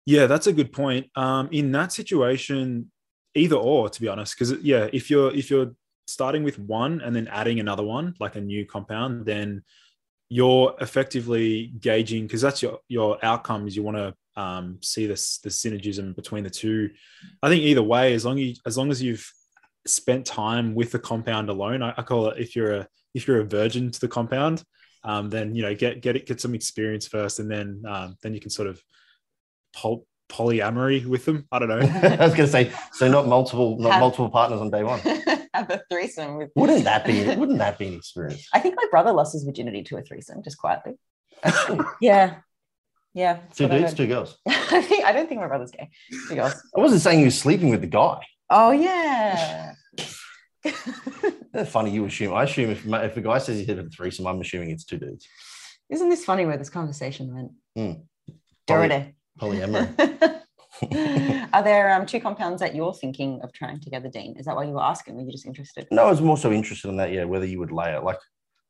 [0.04, 1.06] Yeah, that's a good point.
[1.16, 2.90] Um, in that situation,
[3.34, 5.72] either or, to be honest, because yeah, if you're if you're
[6.06, 9.62] starting with one and then adding another one, like a new compound, then
[10.28, 15.38] you're effectively gauging because that's your your outcome is you want to um, see this
[15.38, 16.90] the synergism between the two.
[17.42, 19.26] I think either way, as long as as long as you've
[19.86, 21.82] spent time with the compound alone.
[21.82, 24.62] I, I, call it if you're a if you're a virgin to the compound,
[25.02, 28.34] um, then you know get get it get some experience first, and then um, then
[28.34, 28.82] you can sort of
[29.74, 31.46] pol- polyamory with them.
[31.52, 31.76] I don't know.
[32.02, 35.00] I was going to say, so not multiple, not Have- multiple partners on day one.
[35.54, 36.50] Have a threesome with.
[36.56, 37.24] Wouldn't that be?
[37.36, 38.48] Wouldn't that be an experience?
[38.52, 40.94] I think my brother lost his virginity to a threesome, just quietly.
[42.00, 42.36] Yeah.
[43.12, 43.34] Yeah.
[43.34, 44.36] that's Two what dudes, two girls.
[44.48, 45.90] I think I don't think my brother's gay.
[46.28, 46.54] Two girls.
[46.76, 48.20] I wasn't saying you were sleeping with the guy.
[48.50, 49.72] Oh yeah.
[51.66, 51.90] Funny.
[51.90, 52.34] You assume.
[52.34, 54.98] I assume if if a guy says he's had a threesome, I'm assuming it's two
[54.98, 55.26] dudes.
[55.90, 57.52] Isn't this funny where this conversation went?
[58.66, 59.14] Dirty.
[59.38, 60.40] Polyamory.
[61.52, 64.36] Are there um, two compounds that you're thinking of trying together, Dean?
[64.38, 65.14] Is that why you were asking?
[65.16, 65.86] Were you just interested?
[65.90, 67.12] No, I was more so interested in that.
[67.12, 68.00] Yeah, whether you would layer.
[68.00, 68.18] Like,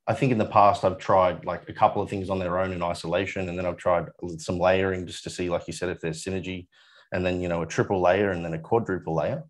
[0.07, 2.73] I think in the past I've tried like a couple of things on their own
[2.73, 4.07] in isolation, and then I've tried
[4.39, 6.67] some layering just to see, like you said, if there's synergy,
[7.13, 9.45] and then you know a triple layer and then a quadruple layer,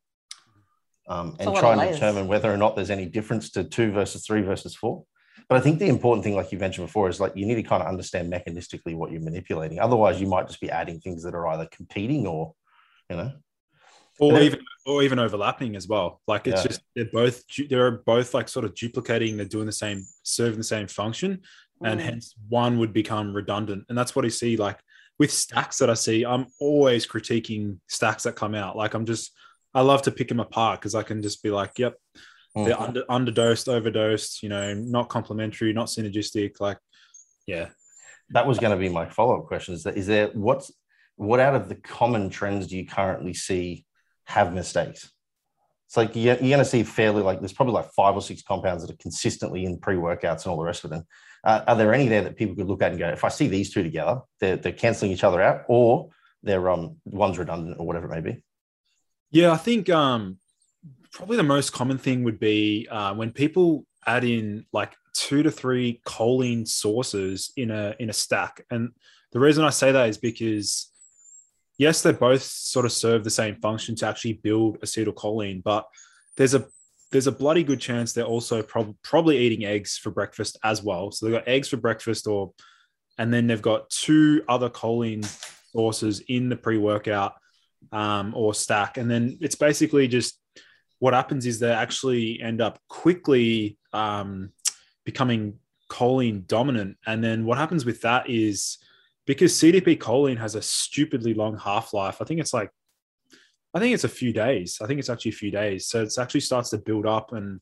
[1.07, 4.27] um, and lot try and determine whether or not there's any difference to two versus
[4.27, 5.05] three versus four.
[5.49, 7.63] But I think the important thing, like you mentioned before, is like you need to
[7.63, 9.79] kind of understand mechanistically what you're manipulating.
[9.79, 12.55] Otherwise, you might just be adding things that are either competing or,
[13.11, 13.33] you know,
[14.19, 16.21] or then- even or even overlapping as well.
[16.27, 16.69] Like it's Yeah.
[16.69, 19.37] just they're both du- they're both like sort of duplicating.
[19.37, 21.43] They're doing the same, serving the same function,
[21.83, 22.05] and Mm.
[22.05, 23.85] hence one would become redundant.
[23.89, 24.57] And that's what I see.
[24.57, 24.79] Like
[25.19, 28.77] with stacks that I see, I'm always critiquing stacks that come out.
[28.77, 29.33] Like I'm just
[29.75, 31.95] I love to pick them apart because I can just be like, yep,
[32.55, 33.05] they're Mm.
[33.09, 34.43] under underdosed, overdosed.
[34.43, 36.61] You know, not complementary, not synergistic.
[36.61, 36.79] Like,
[37.47, 37.69] yeah,
[38.31, 40.73] that was going to be my follow-up question is that is there what's
[41.17, 43.85] what out of the common trends do you currently see
[44.25, 45.11] have mistakes
[45.87, 48.43] it's like you're, you're going to see fairly like there's probably like five or six
[48.43, 51.05] compounds that are consistently in pre-workouts and all the rest of them
[51.45, 53.47] uh, are there any there that people could look at and go if i see
[53.47, 56.09] these two together they're, they're canceling each other out or
[56.43, 58.43] they're um one's redundant or whatever it may be
[59.35, 60.39] Yeah, I think um,
[61.11, 65.51] probably the most common thing would be uh, when people add in like two to
[65.51, 68.91] three choline sources in a in a stack, and
[69.33, 70.93] the reason I say that is because
[71.79, 75.89] yes, they both sort of serve the same function to actually build acetylcholine, but
[76.37, 76.65] there's a
[77.11, 81.11] there's a bloody good chance they're also prob- probably eating eggs for breakfast as well.
[81.11, 82.53] So they've got eggs for breakfast, or
[83.19, 85.25] and then they've got two other choline
[85.73, 87.35] sources in the pre-workout
[87.93, 88.97] um, or stack.
[88.97, 90.39] And then it's basically just
[90.99, 94.53] what happens is they actually end up quickly um,
[95.05, 95.59] becoming
[95.91, 96.97] choline dominant.
[97.07, 98.79] And then what happens with that is
[99.27, 102.71] because CDP choline has a stupidly long half life, I think it's like,
[103.73, 104.79] I think it's a few days.
[104.81, 105.89] I think it's actually a few days.
[105.89, 107.61] So it's actually starts to build up and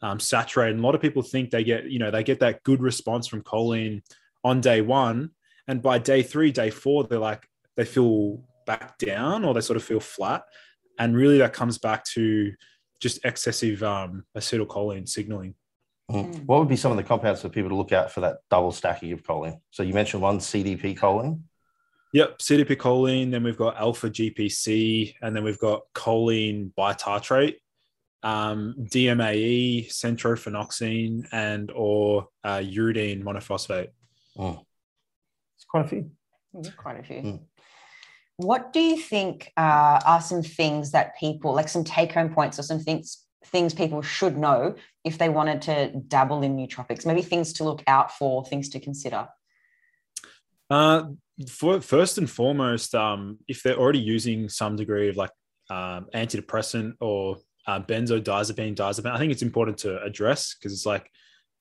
[0.00, 0.72] um, saturate.
[0.72, 3.26] And a lot of people think they get, you know, they get that good response
[3.26, 4.02] from choline
[4.44, 5.30] on day one.
[5.68, 7.46] And by day three, day four, they're like,
[7.76, 10.44] they feel back down or they sort of feel flat.
[10.98, 12.52] And really that comes back to
[13.00, 15.54] just excessive um, acetylcholine signaling.
[16.10, 16.44] Mm.
[16.44, 18.72] what would be some of the compounds for people to look out for that double
[18.72, 21.40] stacking of choline so you mentioned one cdp choline
[22.12, 23.30] Yep, CDP choline.
[23.30, 27.56] Then we've got alpha GPC, and then we've got choline bitartrate,
[28.22, 33.88] um, DMAE, centrophenoxine, and or uh, uridine monophosphate.
[34.38, 34.60] Oh.
[35.56, 36.10] it's quite a few
[36.54, 37.16] Mm, Quite a few.
[37.16, 37.40] Mm.
[38.42, 42.58] What do you think uh, are some things that people, like some take home points
[42.58, 44.74] or some things, things people should know
[45.04, 47.06] if they wanted to dabble in nootropics?
[47.06, 49.28] Maybe things to look out for, things to consider.
[50.68, 51.04] Uh,
[51.48, 55.30] for, first and foremost, um, if they're already using some degree of like
[55.70, 61.08] um, antidepressant or uh, benzodiazepine, diazepam, I think it's important to address because it's like,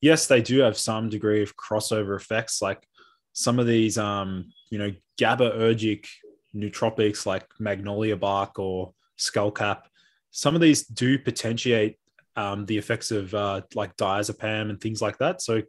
[0.02, 2.62] yes, they do have some degree of crossover effects.
[2.62, 2.88] Like
[3.34, 6.08] some of these, um, you know, GABAergic
[6.56, 9.84] nootropics like magnolia bark or skullcap,
[10.32, 11.98] some of these do potentiate
[12.36, 15.42] um, the effects of uh, like diazepam and things like that.
[15.42, 15.62] So,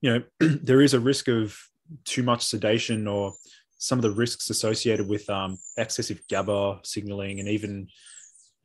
[0.00, 0.22] you know,
[0.62, 1.56] there is a risk of
[2.04, 3.34] too much sedation or
[3.78, 7.88] some of the risks associated with um, excessive GABA signaling and even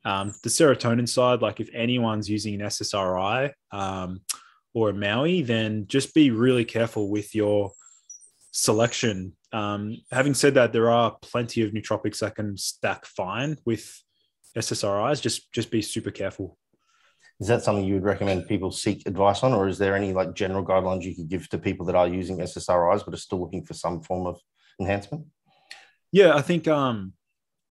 [0.04, 1.42] um, the serotonin side.
[1.42, 4.20] Like if anyone's using an SSRI um,
[4.74, 7.72] or a MAOI, then just be really careful with your
[8.52, 9.32] selection.
[9.52, 14.02] Um, having said that, there are plenty of nootropics that can stack fine with
[14.56, 15.22] SSRIs.
[15.22, 16.58] Just just be super careful.
[17.40, 20.34] Is that something you would recommend people seek advice on, or is there any like
[20.34, 23.64] general guidelines you could give to people that are using SSRIs but are still looking
[23.64, 24.40] for some form of
[24.80, 25.24] enhancement?
[26.10, 27.12] Yeah, I think um,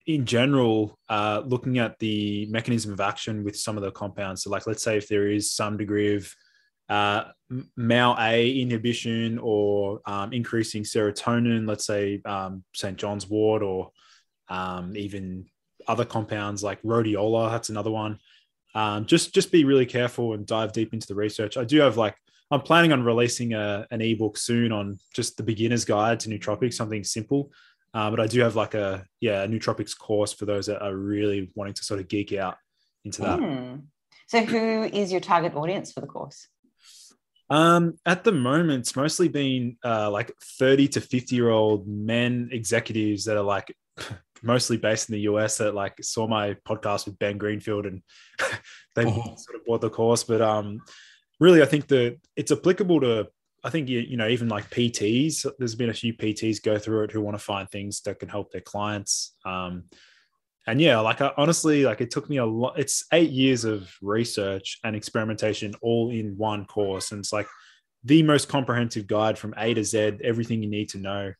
[0.05, 4.43] in general, uh, looking at the mechanism of action with some of the compounds.
[4.43, 6.33] So, like, let's say if there is some degree of
[6.89, 7.25] uh,
[7.75, 12.97] MAO A inhibition or um, increasing serotonin, let's say um, St.
[12.97, 13.91] John's wort or
[14.49, 15.45] um, even
[15.87, 18.19] other compounds like rhodiola, that's another one.
[18.75, 21.57] Um, just just be really careful and dive deep into the research.
[21.57, 22.15] I do have like
[22.49, 26.73] I'm planning on releasing a, an ebook soon on just the beginner's guide to nootropics,
[26.73, 27.51] something simple.
[27.93, 30.95] Uh, but I do have like a yeah a nootropics course for those that are
[30.95, 32.57] really wanting to sort of geek out
[33.05, 33.39] into that.
[33.39, 33.83] Mm.
[34.27, 36.47] So, who is your target audience for the course?
[37.53, 42.49] Um, at the moment, it's mostly been uh, like 30 to 50 year old men
[42.51, 43.75] executives that are like
[44.41, 48.01] mostly based in the US that like saw my podcast with Ben Greenfield and
[48.95, 49.37] they Mhm.
[49.39, 50.23] sort of bought the course.
[50.23, 50.79] But um,
[51.39, 53.27] really, I think that it's applicable to,
[53.63, 57.03] I think, you, you know, even like PTs, there's been a few PTs go through
[57.03, 59.35] it who want to find things that can help their clients.
[59.45, 59.83] Um,
[60.67, 62.79] and yeah, like I, honestly, like it took me a lot.
[62.79, 67.47] It's eight years of research and experimentation all in one course, and it's like
[68.03, 71.33] the most comprehensive guide from A to Z, everything you need to know.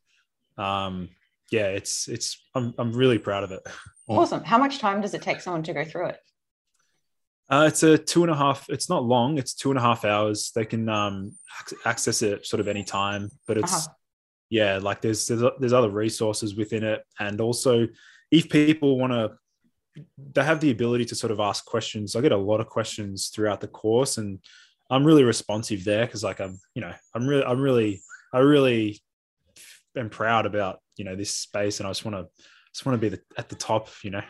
[0.58, 1.10] Um,
[1.52, 3.62] yeah, it's it's I'm I'm really proud of it.
[4.06, 4.44] Awesome.
[4.44, 6.18] How much time does it take someone to go through it?
[7.50, 8.66] Uh, it's a two and a half.
[8.70, 9.38] It's not long.
[9.38, 10.52] It's two and a half hours.
[10.54, 11.32] They can um,
[11.86, 13.94] access it sort of any time, but it's Uh-huh.
[14.50, 17.88] yeah, like there's, there's there's other resources within it, and also
[18.34, 19.32] if people want to,
[20.18, 22.16] they have the ability to sort of ask questions.
[22.16, 24.40] I get a lot of questions throughout the course, and
[24.90, 28.02] I'm really responsive there because like I'm you know I'm really I'm really
[28.34, 29.02] I really
[29.96, 32.28] am proud about you know this space, and I just want to
[32.74, 34.24] just want to be the, at the top, you know.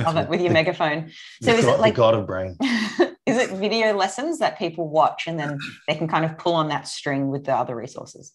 [0.00, 1.12] Love it with your megaphone.
[1.40, 2.56] So, the, is god, it like god of brain?
[2.60, 5.56] is it video lessons that people watch and then
[5.86, 8.32] they can kind of pull on that string with the other resources?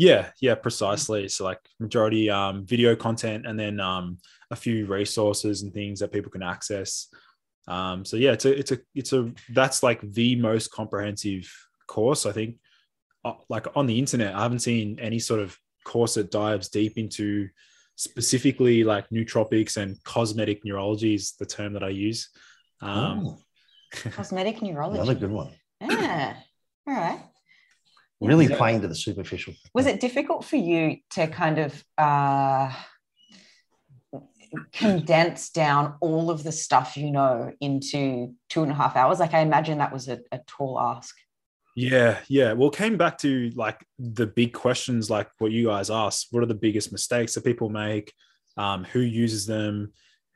[0.00, 1.28] Yeah, yeah, precisely.
[1.28, 4.16] So like majority um, video content, and then um,
[4.50, 7.08] a few resources and things that people can access.
[7.68, 11.52] Um, so yeah, it's a it's a it's a that's like the most comprehensive
[11.86, 12.56] course I think.
[13.26, 16.96] Uh, like on the internet, I haven't seen any sort of course that dives deep
[16.96, 17.50] into
[17.96, 22.30] specifically like nootropics and cosmetic neurology is the term that I use.
[22.80, 23.38] Um, Ooh,
[24.12, 24.98] Cosmetic neurology.
[24.98, 25.52] another good one.
[25.82, 26.36] Yeah.
[26.86, 27.19] All right.
[28.20, 28.56] Really Yeah.
[28.56, 29.54] playing to the superficial.
[29.74, 32.70] Was it difficult for you to kind of uh,
[34.72, 39.20] condense down all of the stuff you know into two and a half hours?
[39.20, 41.16] Like, I imagine that was a, a tall ask.
[41.76, 42.52] Yeah, yeah.
[42.52, 46.28] Well, it came back to like the big questions, like what you guys asked.
[46.30, 48.12] What are the biggest mistakes that people make?
[48.56, 49.92] Um, who uses them?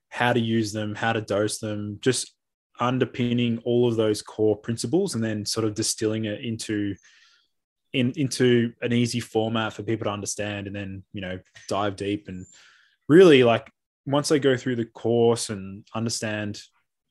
[0.09, 0.95] How to use them?
[0.95, 1.99] How to dose them?
[2.01, 2.35] Just
[2.81, 6.95] underpinning all of those core principles, and then sort of distilling it into
[7.95, 12.29] in into an easy format for people to understand, and then you know dive deep
[12.29, 12.45] and
[13.09, 13.71] really like
[14.07, 16.61] once they go through the course and understand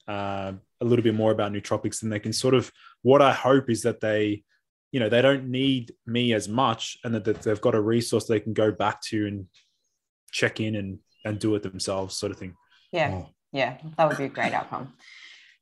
[0.08, 3.70] uh, a little bit more about nootropics, then they can sort of what I hope
[3.70, 4.44] is that they,
[4.92, 8.26] you know, they don't need me as much and that, that they've got a resource
[8.26, 9.48] they can go back to and
[10.32, 12.56] check in and, and do it themselves, sort of thing.
[12.92, 13.24] Yeah.
[13.24, 13.30] Oh.
[13.52, 13.78] Yeah.
[13.98, 14.94] That would be a great outcome.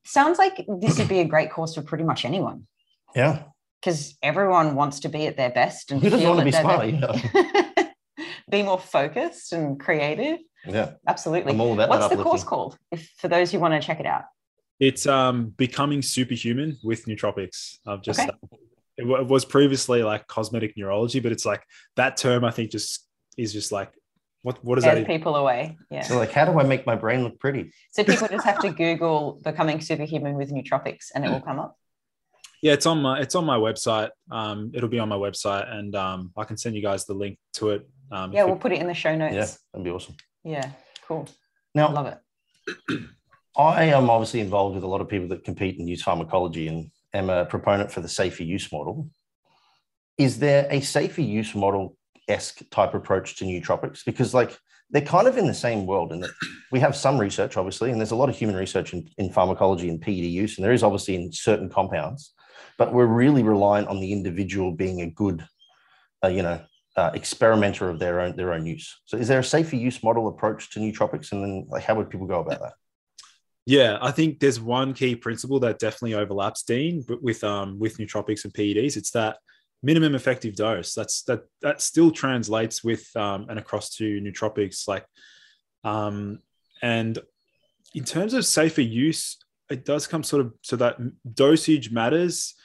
[0.03, 2.67] Sounds like this would be a great course for pretty much anyone
[3.15, 3.43] Yeah.
[3.81, 6.51] Because everyone wants to be at their best and Who doesn't feel want to be
[6.51, 7.33] smart?
[7.73, 7.93] their-
[8.49, 10.39] be more focused and creative.
[10.67, 10.91] Yeah.
[11.07, 11.53] Absolutely.
[11.53, 12.77] I'm all about What's that the course called?
[12.91, 14.23] If for those who want to check it out.
[14.79, 17.77] It's um, becoming superhuman with nootropics.
[17.87, 18.29] I've just, Okay.
[18.97, 21.63] it, wa- it was previously like cosmetic neurology, but it's like
[21.95, 23.91] that term I think just is just like,
[24.43, 25.77] what, what does that Scares even people away.
[25.91, 26.01] Yeah.
[26.01, 27.71] So like, how do I make my brain look pretty?
[27.91, 31.77] So people just have to Google becoming superhuman with nootropics and it will come up.
[32.61, 34.09] Yeah, it's on my it's on my website.
[34.31, 37.39] Um, it'll be on my website, and um, I can send you guys the link
[37.53, 37.89] to it.
[38.11, 39.33] Um, Yeah, we'll you- put it in the show notes.
[39.33, 40.15] Yeah, that'd be awesome.
[40.43, 40.69] Yeah,
[41.07, 41.27] cool.
[41.73, 42.99] Now, Love it.
[43.57, 46.89] I am obviously involved with a lot of people that compete and use pharmacology and
[47.13, 49.09] am a proponent for the safer use model.
[50.17, 51.97] Is there a safer use model
[52.27, 54.05] esque type approach to nootropics?
[54.05, 54.57] Because like
[54.89, 56.25] they're kind of in the same world and
[56.71, 59.89] we have some research, obviously, and there's a lot of human research in, in pharmacology
[59.89, 62.33] and PED use, and there is obviously in certain compounds,
[62.77, 65.45] but we're really reliant on the individual being a good,
[66.23, 66.61] uh, you know,
[66.97, 68.99] uh, experimenter of their own their own use.
[69.05, 72.09] So, is there a safer use model approach to nootropics, and then like how would
[72.09, 72.73] people go about that?
[73.65, 77.97] Yeah, I think there's one key principle that definitely overlaps, Dean, but with um with
[77.97, 79.37] nootropics and PEDs, it's that
[79.83, 80.93] minimum effective dose.
[80.93, 85.05] That's that that still translates with um and across to nootropics, like
[85.83, 86.39] um
[86.81, 87.19] and
[87.93, 89.37] in terms of safer use,
[89.71, 90.97] it does come sort of so that
[91.33, 92.55] dosage matters,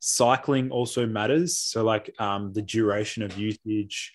[0.00, 1.56] cycling also matters.
[1.56, 4.12] So like um the duration of usage,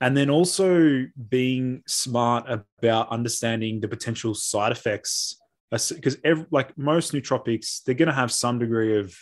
[0.00, 5.36] and then also being smart about understanding the potential side effects
[5.70, 6.16] because
[6.50, 9.16] like most nootropics they're going to have some degree of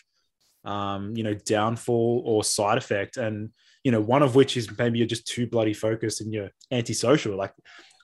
[0.64, 3.50] um, you know downfall or side effect and
[3.82, 7.36] you know one of which is maybe you're just too bloody focused and you're antisocial
[7.36, 7.52] like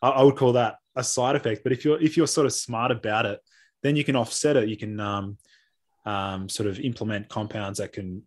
[0.03, 2.53] I, I would call that a side effect but if you're if you're sort of
[2.53, 3.41] smart about it
[3.83, 5.37] then you can offset it you can um,
[6.07, 8.23] um, sort of implement compounds that can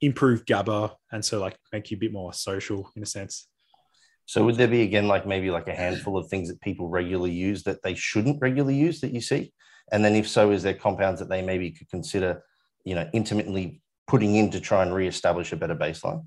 [0.00, 3.48] improve GABA and so like make you a bit more social in a sense.
[4.26, 7.32] So would there be again like maybe like a handful of things that people regularly
[7.32, 9.52] use that they shouldn't regularly use that you see?
[9.92, 12.42] And then if so, is there compounds that they maybe could consider,
[12.84, 16.26] you know, intermittently putting in to try and reestablish a better baseline?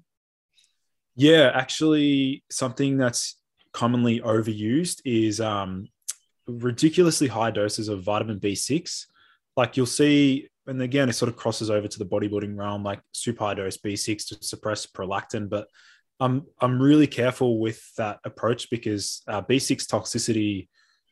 [1.16, 3.38] Yeah, actually, something that's
[3.72, 5.88] commonly overused is um,
[6.48, 9.06] ridiculously high doses of vitamin B6.
[9.56, 13.02] Like you'll see, and again, it sort of crosses over to the bodybuilding realm, like
[13.12, 15.50] super high dose B6 to suppress prolactin.
[15.50, 15.68] But
[16.20, 20.68] I'm I'm really careful with that approach because uh, B6 toxicity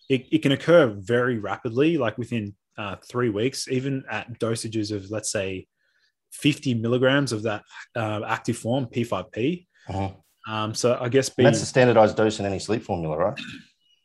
[0.10, 5.10] it, it can occur very rapidly, like within uh, three weeks, even at dosages of
[5.10, 5.68] let's say
[6.34, 7.64] 50 milligrams of that
[7.96, 9.68] uh, active form P5P.
[9.90, 10.12] Uh-huh.
[10.48, 13.40] Um, so I guess B, that's the standardized dose in any sleep formula, right?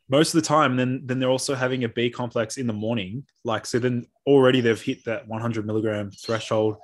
[0.08, 3.24] Most of the time, then then they're also having a B complex in the morning.
[3.44, 6.76] Like so, then already they've hit that 100 milligram threshold,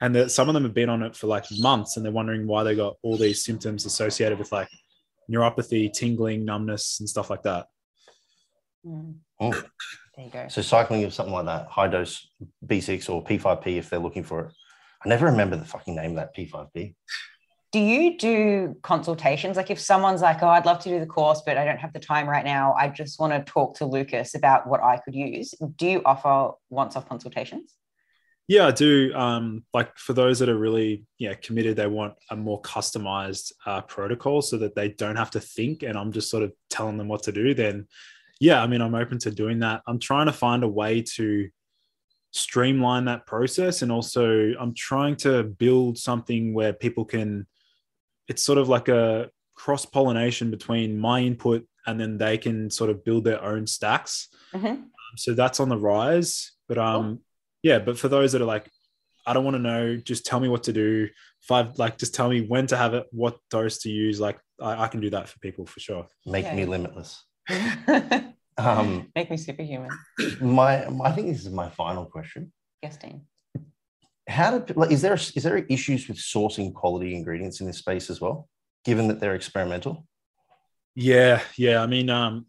[0.00, 2.46] and that some of them have been on it for like months, and they're wondering
[2.46, 4.68] why they got all these symptoms associated with like
[5.30, 7.66] neuropathy, tingling, numbness, and stuff like that.
[8.84, 9.16] Mm.
[9.40, 9.62] Oh.
[10.16, 10.48] There you go.
[10.48, 12.26] So cycling of something like that, high dose
[12.66, 14.52] B6 or P5P if they're looking for it.
[15.04, 16.94] I never remember the fucking name of that P5P
[17.76, 19.58] do you do consultations?
[19.58, 21.92] Like if someone's like, oh, I'd love to do the course, but I don't have
[21.92, 22.72] the time right now.
[22.72, 25.52] I just want to talk to Lucas about what I could use.
[25.76, 27.74] Do you offer once-off consultations?
[28.48, 29.12] Yeah, I do.
[29.14, 33.82] Um, like for those that are really yeah committed, they want a more customized uh,
[33.82, 37.08] protocol so that they don't have to think, and I'm just sort of telling them
[37.08, 37.52] what to do.
[37.52, 37.88] Then,
[38.40, 39.82] yeah, I mean, I'm open to doing that.
[39.86, 41.50] I'm trying to find a way to
[42.30, 47.46] streamline that process, and also I'm trying to build something where people can
[48.28, 52.90] it's sort of like a cross pollination between my input and then they can sort
[52.90, 54.28] of build their own stacks.
[54.52, 54.66] Mm-hmm.
[54.66, 56.52] Um, so that's on the rise.
[56.68, 57.18] But um, cool.
[57.62, 58.68] yeah, but for those that are like,
[59.24, 61.08] I don't want to know, just tell me what to do.
[61.40, 64.20] Five, like, just tell me when to have it, what dose to use.
[64.20, 66.06] Like, I, I can do that for people for sure.
[66.24, 66.54] Make yeah.
[66.54, 67.24] me limitless.
[68.58, 69.90] um, Make me superhuman.
[70.40, 72.52] My, my, I think this is my final question.
[72.82, 73.22] Yes, Dean
[74.28, 78.20] how do is there is there issues with sourcing quality ingredients in this space as
[78.20, 78.48] well,
[78.84, 80.06] given that they're experimental?
[80.96, 81.82] Yeah, yeah.
[81.82, 82.46] I mean, um,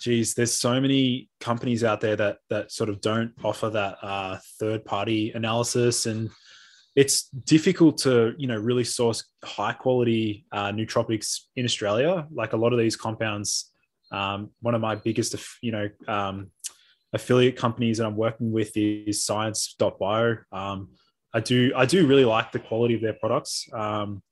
[0.00, 4.38] geez, there's so many companies out there that that sort of don't offer that uh,
[4.58, 6.30] third party analysis, and
[6.96, 12.26] it's difficult to you know really source high quality uh, nootropics in Australia.
[12.32, 13.70] Like a lot of these compounds,
[14.10, 16.50] um, one of my biggest you know um,
[17.12, 20.38] affiliate companies that I'm working with is Science.bio.
[20.52, 20.88] Um,
[21.32, 24.22] I do I do really like the quality of their products, um,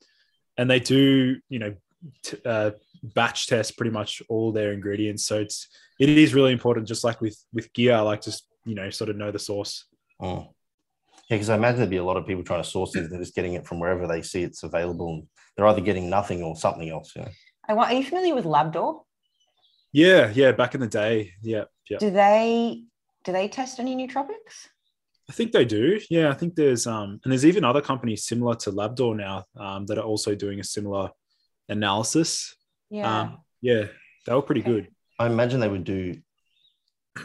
[0.56, 1.74] and they do you know
[2.22, 2.72] t- uh,
[3.02, 5.24] batch test pretty much all their ingredients.
[5.24, 5.68] So it's
[6.00, 6.88] it is really important.
[6.88, 9.84] Just like with with gear, I like to you know sort of know the source.
[10.20, 10.48] Oh.
[11.30, 13.10] Yeah, because I imagine there'd be a lot of people trying to source things.
[13.10, 15.26] They're just getting it from wherever they see it's available, and
[15.56, 17.12] they're either getting nothing or something else.
[17.14, 17.28] Yeah.
[17.68, 17.92] I want.
[17.92, 19.02] Are you familiar with Labdoor?
[19.92, 20.52] Yeah, yeah.
[20.52, 21.98] Back in the day, yeah, yeah.
[21.98, 22.84] Do they
[23.24, 24.68] do they test any nootropics?
[25.28, 26.00] I think they do.
[26.08, 29.86] Yeah, I think there's um and there's even other companies similar to Labdoor now um,
[29.86, 31.10] that are also doing a similar
[31.68, 32.54] analysis.
[32.90, 33.20] Yeah.
[33.20, 33.84] Um, yeah,
[34.26, 34.70] they were pretty okay.
[34.70, 34.88] good.
[35.18, 36.16] I imagine they would do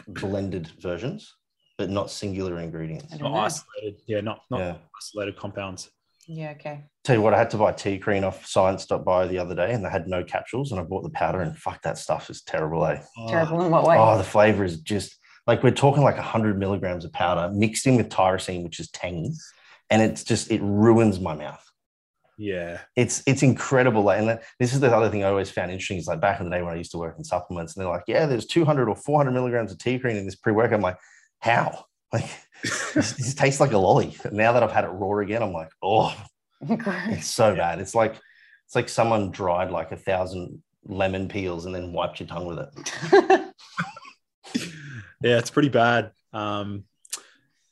[0.08, 1.34] blended versions,
[1.78, 3.18] but not singular ingredients.
[3.18, 4.02] Not isolated.
[4.06, 4.76] Yeah, not not yeah.
[5.00, 5.90] isolated compounds.
[6.26, 6.84] Yeah, okay.
[7.04, 9.90] Tell you what, I had to buy Teacrine off science.bio the other day and they
[9.90, 13.02] had no capsules and I bought the powder and fuck that stuff is terrible, eh?
[13.28, 13.96] Terrible in what way?
[13.98, 17.96] Oh, the flavor is just like we're talking like 100 milligrams of powder mixed in
[17.96, 19.32] with tyrosine, which is tangy,
[19.90, 21.64] and it's just it ruins my mouth.
[22.36, 24.02] Yeah, it's it's incredible.
[24.02, 26.48] Like, and this is the other thing I always found interesting is like back in
[26.48, 28.88] the day when I used to work in supplements, and they're like, yeah, there's 200
[28.88, 30.72] or 400 milligrams of Teacrine in this pre-work.
[30.72, 30.98] I'm like,
[31.40, 31.84] how?
[32.12, 32.28] Like,
[32.62, 34.16] this, this tastes like a lolly.
[34.24, 36.14] And now that I've had it raw again, I'm like, oh,
[36.60, 37.80] it's so bad.
[37.80, 38.16] It's like
[38.66, 42.58] it's like someone dried like a thousand lemon peels and then wiped your tongue with
[42.58, 43.40] it.
[45.24, 46.12] yeah, it's pretty bad.
[46.34, 46.84] Um,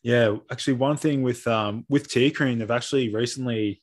[0.03, 3.83] yeah, actually, one thing with um, with Teacrine, they've actually recently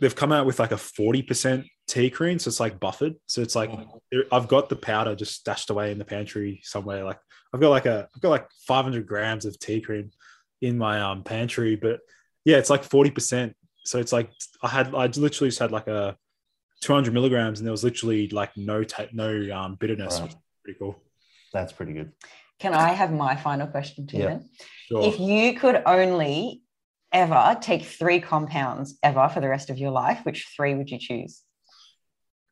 [0.00, 3.14] they've come out with like a forty percent Teacrine, so it's like buffered.
[3.26, 4.00] So it's like oh.
[4.32, 7.04] I've got the powder just stashed away in the pantry somewhere.
[7.04, 7.18] Like
[7.52, 10.10] I've got like a I've got like five hundred grams of Teacrine
[10.62, 12.00] in my um pantry, but
[12.46, 13.54] yeah, it's like forty percent.
[13.84, 14.30] So it's like
[14.62, 16.16] I had I literally just had like a
[16.80, 20.20] two hundred milligrams, and there was literally like no ta- no um, bitterness.
[20.20, 20.34] Right.
[20.64, 20.98] Pretty cool.
[21.52, 22.12] That's pretty good.
[22.64, 24.40] Can I have my final question to you?
[24.88, 25.06] Sure.
[25.06, 26.62] If you could only
[27.12, 30.98] ever take three compounds ever for the rest of your life, which three would you
[30.98, 31.42] choose?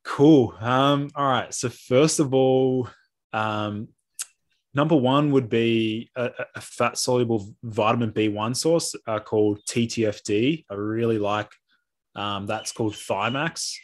[0.05, 0.55] Cool.
[0.61, 1.55] Um, all right.
[1.55, 2.91] So first of all,
[3.33, 3.89] um,
[4.75, 10.67] number one would be a, a fat soluble vitamin B1 source uh, called TTFD.
[10.71, 11.51] I really like
[12.15, 13.77] Um, that's called Thiamax.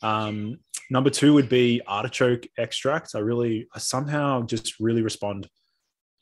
[0.00, 0.60] Um,
[0.90, 3.14] number two would be artichoke extract.
[3.14, 5.48] I really, I somehow just really respond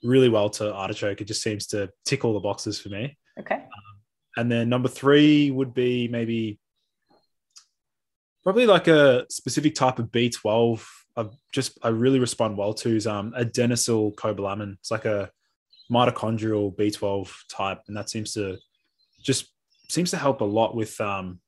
[0.03, 1.21] really well to artichoke.
[1.21, 3.17] It just seems to tick all the boxes for me.
[3.39, 3.65] Okay.
[4.37, 6.59] And then number three would be maybe
[8.43, 10.85] probably like a specific type of B12.
[11.17, 14.75] I just I really respond well to is um adenylyl cobalamin.
[14.75, 15.31] It's like a
[15.91, 18.59] mitochondrial B12 type, and that seems to
[19.23, 19.47] just
[19.89, 21.41] seems to help a lot with um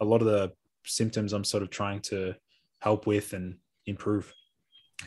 [0.00, 0.52] a lot of the
[0.86, 2.34] symptoms I'm sort of trying to
[2.84, 3.56] help with and
[3.86, 4.32] improve.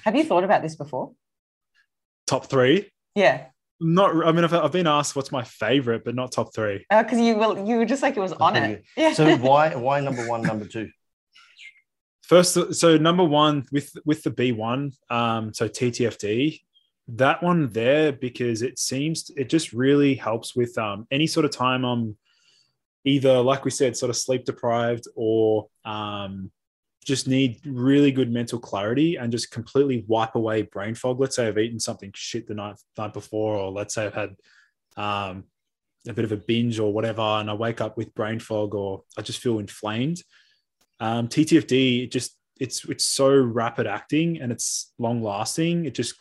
[0.03, 1.11] Have you thought about this before?
[2.25, 2.89] Top three?
[3.13, 3.45] Yeah.
[3.79, 4.25] Not.
[4.25, 6.83] I mean, I've, I've been asked what's my favorite, but not top three.
[6.89, 8.83] Because uh, you will, you were just like it was on it.
[8.97, 9.13] Yeah.
[9.13, 10.89] So why why number one, number two?
[12.23, 16.59] First, so number one with with the B one, um, so TTFD,
[17.09, 21.51] that one there because it seems it just really helps with um, any sort of
[21.51, 22.17] time I'm
[23.05, 26.51] either like we said, sort of sleep deprived or um,
[27.07, 31.19] just need really good mental clarity and just completely wipe away brain fog.
[31.19, 34.35] Let's say I've eaten something shit the night night before, or let's say I've had
[34.97, 35.45] um,
[36.07, 39.03] a bit of a binge or whatever, and I wake up with brain fog or
[39.17, 40.21] I just feel inflamed
[40.99, 45.85] um, TTFD, just it's it's so rapid acting and it's long lasting.
[45.85, 46.15] It just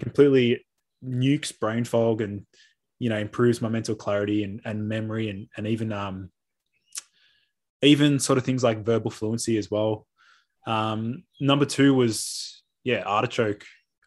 [0.00, 0.64] completely
[1.04, 2.46] nukes brain fog and
[2.98, 6.30] you know improves my mental clarity and, and memory and and even um
[7.82, 10.06] even sort of things like verbal fluency as well.
[10.66, 13.64] Um, number two was yeah artichoke.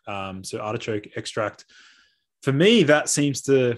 [0.07, 1.65] Um, so artichoke extract.
[2.43, 3.77] For me, that seems to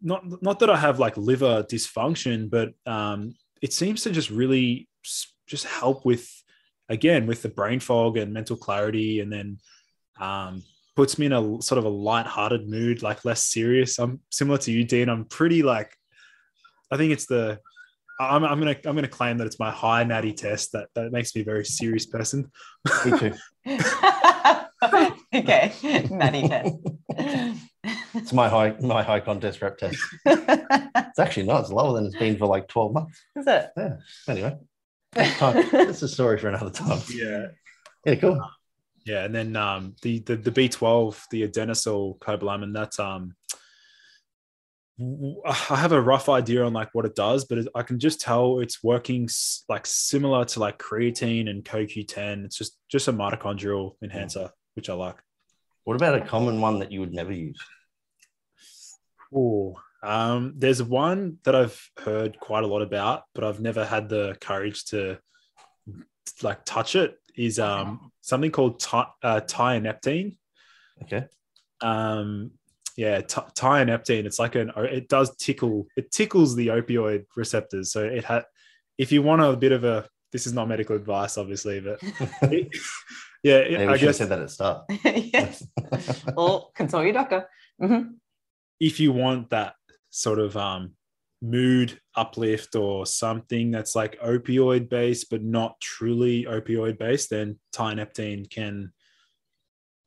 [0.00, 4.88] not not that I have like liver dysfunction, but um, it seems to just really
[5.46, 6.28] just help with
[6.88, 9.58] again with the brain fog and mental clarity and then
[10.20, 10.62] um,
[10.94, 14.72] puts me in a sort of a light-hearted mood like less serious i'm similar to
[14.72, 15.94] you dean i'm pretty like
[16.90, 17.58] i think it's the
[18.18, 21.34] I'm, I'm gonna I'm gonna claim that it's my high natty test that that makes
[21.34, 22.50] me a very serious person.
[23.04, 23.32] Me too.
[25.34, 26.74] okay, natty test.
[28.14, 29.98] it's my high my high contest rep test.
[30.24, 31.62] it's actually not.
[31.62, 33.22] It's lower than it's been for like 12 months.
[33.36, 33.70] Is it?
[33.76, 33.96] Yeah.
[34.28, 34.56] Anyway.
[35.12, 37.00] That's a story for another time.
[37.10, 37.46] Yeah.
[38.04, 38.50] Yeah, cool.
[39.06, 43.34] Yeah, and then um, the, the the B12, the adenylyl cobalamin, that's um,
[44.98, 48.60] I have a rough idea on like what it does, but I can just tell
[48.60, 49.28] it's working
[49.68, 52.46] like similar to like creatine and CoQ10.
[52.46, 55.16] It's just just a mitochondrial enhancer, which I like.
[55.84, 57.60] What about a common one that you would never use?
[59.34, 64.08] Oh, um, there's one that I've heard quite a lot about, but I've never had
[64.08, 65.18] the courage to
[66.42, 67.18] like touch it.
[67.36, 69.40] Is um, something called ty- uh.
[71.02, 71.26] Okay.
[71.82, 72.52] Um,
[72.96, 74.24] yeah, t- tianeptine.
[74.24, 74.72] It's like an.
[74.76, 75.86] It does tickle.
[75.96, 77.92] It tickles the opioid receptors.
[77.92, 78.44] So it had.
[78.98, 81.98] If you want a bit of a, this is not medical advice, obviously, but
[82.42, 82.74] it,
[83.42, 84.84] yeah, Maybe I guess said that at start.
[85.04, 85.66] yes.
[86.36, 87.48] or consult your doctor.
[87.80, 88.12] Mm-hmm.
[88.80, 89.74] If you want that
[90.08, 90.92] sort of um,
[91.42, 98.48] mood uplift or something that's like opioid based but not truly opioid based then tianeptine
[98.48, 98.90] can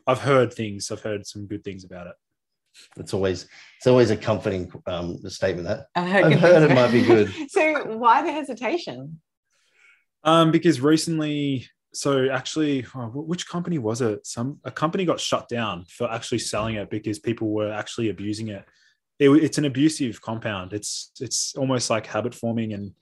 [0.08, 2.16] i've heard things i've heard some good things about it
[2.98, 7.02] it's always it's always a comforting um, statement that i've heard, heard it might be
[7.02, 9.20] good so why the hesitation
[10.24, 15.48] um because recently so actually oh, which company was it some a company got shut
[15.48, 18.66] down for actually selling it because people were actually abusing it
[19.20, 20.74] it, it's an abusive compound.
[20.74, 22.94] It's it's almost like habit forming, and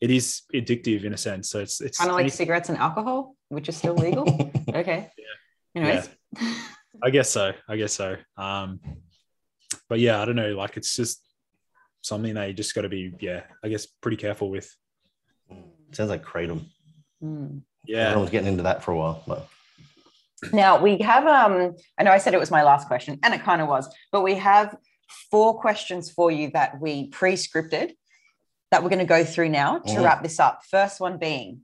[0.00, 1.50] it is addictive in a sense.
[1.50, 4.24] So it's it's kind of like cigarettes and alcohol, which is still legal.
[4.74, 5.10] okay.
[5.16, 5.82] Yeah.
[5.82, 6.08] Anyways.
[6.40, 6.54] Yeah.
[7.02, 7.52] I guess so.
[7.68, 8.16] I guess so.
[8.36, 8.80] Um,
[9.92, 10.56] but yeah, I don't know.
[10.56, 11.22] Like it's just
[12.00, 14.74] something that you just got to be, yeah, I guess, pretty careful with.
[15.90, 16.64] Sounds like kratom.
[17.22, 17.60] Mm.
[17.84, 19.22] Yeah, everyone's getting into that for a while.
[19.26, 19.46] But.
[20.50, 21.26] Now we have.
[21.26, 23.86] Um, I know I said it was my last question, and it kind of was,
[24.12, 24.74] but we have
[25.30, 27.92] four questions for you that we pre scripted
[28.70, 30.02] that we're going to go through now to mm.
[30.02, 30.62] wrap this up.
[30.70, 31.60] First one being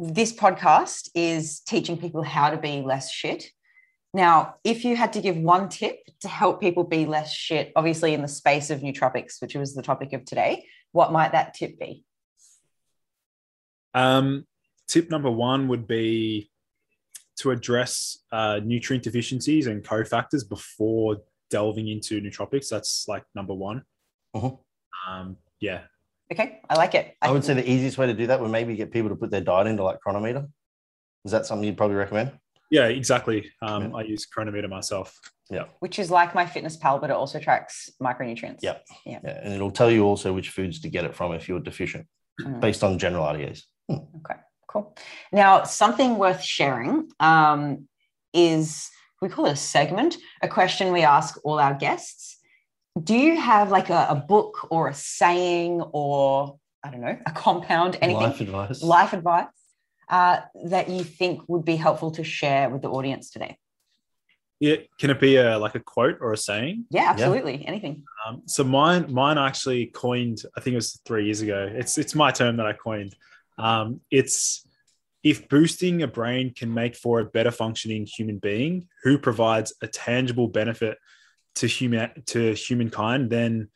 [0.00, 3.50] this podcast is teaching people how to be less shit.
[4.16, 8.14] Now, if you had to give one tip to help people be less shit, obviously
[8.14, 11.78] in the space of nootropics, which was the topic of today, what might that tip
[11.78, 12.02] be?
[13.92, 14.46] Um,
[14.88, 16.50] tip number one would be
[17.40, 21.18] to address uh, nutrient deficiencies and cofactors before
[21.50, 22.70] delving into nootropics.
[22.70, 23.82] That's like number one.
[24.32, 24.52] Uh-huh.
[25.06, 25.82] Um, yeah.
[26.32, 27.14] Okay, I like it.
[27.20, 29.16] I, I would say the easiest way to do that would maybe get people to
[29.16, 30.46] put their diet into like Cronometer.
[31.26, 32.32] Is that something you'd probably recommend?
[32.70, 33.50] Yeah, exactly.
[33.62, 33.96] Um, Yeah.
[33.96, 35.18] I use Cronometer myself.
[35.50, 35.66] Yeah.
[35.78, 38.62] Which is like MyFitnessPal, but it also tracks micronutrients.
[38.62, 38.84] Yep.
[39.06, 42.06] Yeah, and it'll tell you also which foods to get it from if you're deficient,
[42.42, 42.60] Mm.
[42.60, 43.62] based on general RDAs.
[43.90, 44.34] Okay,
[44.68, 44.94] cool.
[45.32, 47.88] Now, something worth sharing um,
[48.34, 48.90] is
[49.22, 52.36] we call it a segment, a question we ask all our guests.
[53.02, 57.32] Do you have like a, a book or a saying or I don't know, a
[57.32, 58.82] compound, anything, Life advice.
[58.82, 59.46] life advice
[60.08, 63.58] uh, that you think would be helpful to share with the audience today?
[64.58, 66.86] Yeah, can it be a like a quote or a saying?
[66.90, 67.66] Yeah, absolutely.
[67.66, 68.04] Anything.
[68.26, 70.42] Um, so mine, mine actually coined.
[70.56, 71.70] I think it was three years ago.
[71.70, 73.14] It's it's my term that I coined.
[73.58, 74.66] Um, it's
[75.22, 79.88] if boosting a brain can make for a better functioning human being who provides a
[79.88, 80.96] tangible benefit
[81.56, 83.68] to human to humankind, then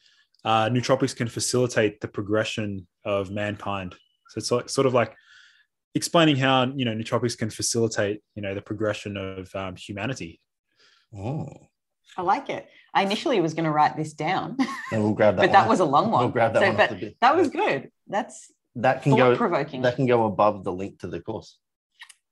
[0.45, 3.95] uh, nootropics can facilitate the progression of mankind.
[4.29, 5.15] So it's like sort of like
[5.95, 10.41] explaining how you know nootropics can facilitate you know the progression of um, humanity.
[11.17, 11.47] Oh,
[12.17, 12.69] I like it.
[12.95, 14.57] I initially was going to write this down,
[14.91, 15.43] then we'll grab that.
[15.43, 16.23] but that was a long one.
[16.25, 16.77] We'll grab that So, one.
[16.77, 17.17] but off the bit.
[17.21, 17.91] that was good.
[18.09, 19.37] That's that can go.
[19.37, 19.83] provoking.
[19.83, 21.59] That can go above the link to the course.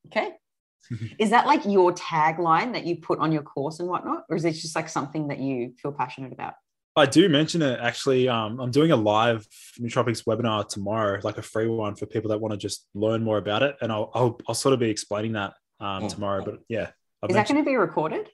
[0.06, 0.30] Okay.
[1.18, 4.24] is that like your tagline that you put on your course and whatnot?
[4.30, 6.54] Or is it just like something that you feel passionate about?
[6.96, 8.28] I do mention it actually.
[8.28, 9.46] Um, I'm doing a live
[9.80, 13.38] nootropics webinar tomorrow, like a free one for people that want to just learn more
[13.38, 16.08] about it, and I'll I'll, I'll sort of be explaining that um, Mm.
[16.08, 16.44] tomorrow.
[16.44, 16.90] But yeah,
[17.22, 18.28] I've Is that going to be recorded?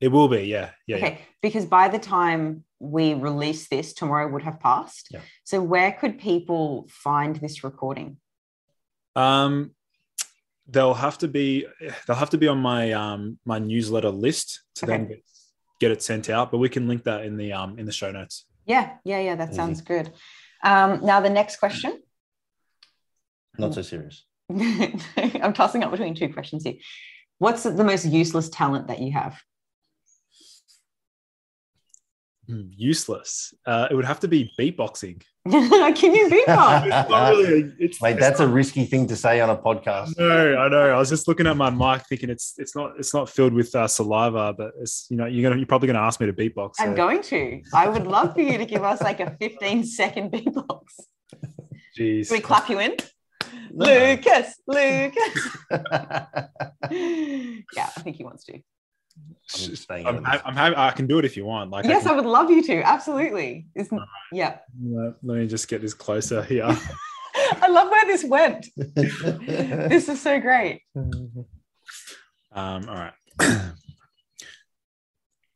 [0.00, 0.42] it will be.
[0.46, 0.96] Yeah, yeah.
[0.96, 1.06] yeah.
[1.06, 1.20] okay.
[1.42, 5.08] Because by the time we release this, tomorrow would have passed.
[5.12, 5.20] Yeah.
[5.44, 8.16] So where could people find this recording?
[9.14, 9.76] Um,
[10.66, 11.66] they'll have to be
[12.06, 15.22] they'll have to be on my um my newsletter list to then get,
[15.82, 16.50] get it sent out.
[16.52, 18.46] But we can link that in the um in the show notes.
[18.64, 19.34] Yeah, yeah, yeah.
[19.34, 19.56] That Easy.
[19.56, 20.12] sounds good.
[20.62, 22.00] Um, now the next question.
[23.58, 24.24] Not so serious.
[24.50, 26.76] I'm tossing up between two questions here.
[27.38, 29.42] What's the most useless talent that you have?
[32.41, 32.41] Hmm,
[32.76, 33.54] Useless.
[33.66, 35.22] Uh, it would have to be beatboxing.
[35.50, 37.08] Can you beatbox?
[37.32, 37.72] Really.
[37.78, 40.18] It's, Wait, it's that's not- a risky thing to say on a podcast.
[40.18, 40.90] No, I know.
[40.90, 43.74] I was just looking at my mic, thinking it's it's not it's not filled with
[43.74, 46.74] uh, saliva, but it's you know you're gonna you're probably gonna ask me to beatbox.
[46.78, 47.62] I'm going to.
[47.74, 50.82] I would love for you to give us like a 15 second beatbox.
[51.98, 52.28] Jeez.
[52.28, 52.96] Should we clap you in?
[53.74, 53.86] No.
[53.86, 55.48] Lucas, Lucas.
[55.70, 56.36] yeah,
[56.90, 58.60] I think he wants to.
[59.90, 60.42] I'm I'm, out of ha- this.
[60.44, 60.76] I'm happy.
[60.76, 61.70] I can do it if you want.
[61.70, 62.82] Like, Yes, I can- would love you to.
[62.82, 63.66] Absolutely.
[63.74, 64.00] Isn't,
[64.32, 64.58] yeah.
[64.96, 66.64] uh, let me just get this closer here.
[67.34, 68.66] I love where this went.
[68.76, 70.82] This is so great.
[70.94, 73.12] Um, all right.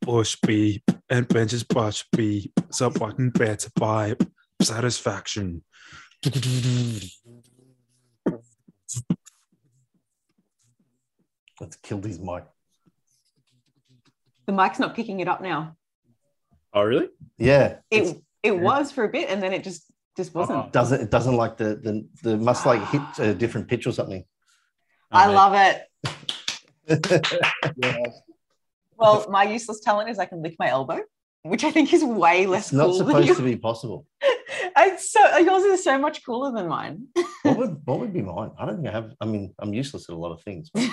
[0.01, 2.53] Bush beep and benches bush beep.
[2.71, 4.23] So fucking better pipe.
[4.61, 5.63] Satisfaction.
[11.59, 12.43] Let's kill these mic.
[14.47, 15.75] The mic's not picking it up now.
[16.73, 17.09] Oh, really?
[17.37, 17.77] Yeah.
[17.91, 19.83] it's- It it was for a bit and then it just
[20.15, 20.39] just uh-huh.
[20.39, 20.59] wasn't.
[20.65, 20.69] Oh.
[20.71, 24.23] doesn't it doesn't like the the the must like hit a different pitch or something.
[25.11, 25.75] I Oh, love it.
[27.77, 28.03] yeah.
[28.97, 31.01] Well, my useless talent is I can lick my elbow,
[31.43, 33.35] which I think is way less It's not cool supposed you.
[33.35, 34.05] to be possible.
[34.79, 37.07] It's so yours is so much cooler than mine.
[37.43, 38.51] What would what would be mine?
[38.59, 39.11] I don't think I have.
[39.19, 40.69] I mean, I'm useless at a lot of things.
[40.73, 40.87] But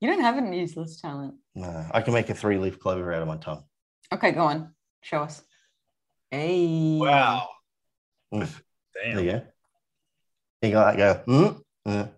[0.00, 1.34] You don't have an useless talent.
[1.54, 3.64] no, I can make a three leaf clover out of my tongue.
[4.12, 4.72] Okay, go on.
[5.02, 5.42] Show us.
[6.30, 6.98] Hey.
[7.00, 7.48] Wow.
[8.32, 8.48] Mm.
[9.02, 9.16] Damn.
[9.16, 9.42] There you go.
[10.62, 10.96] You go.
[10.96, 11.22] Go.
[11.26, 12.10] Mm, mm.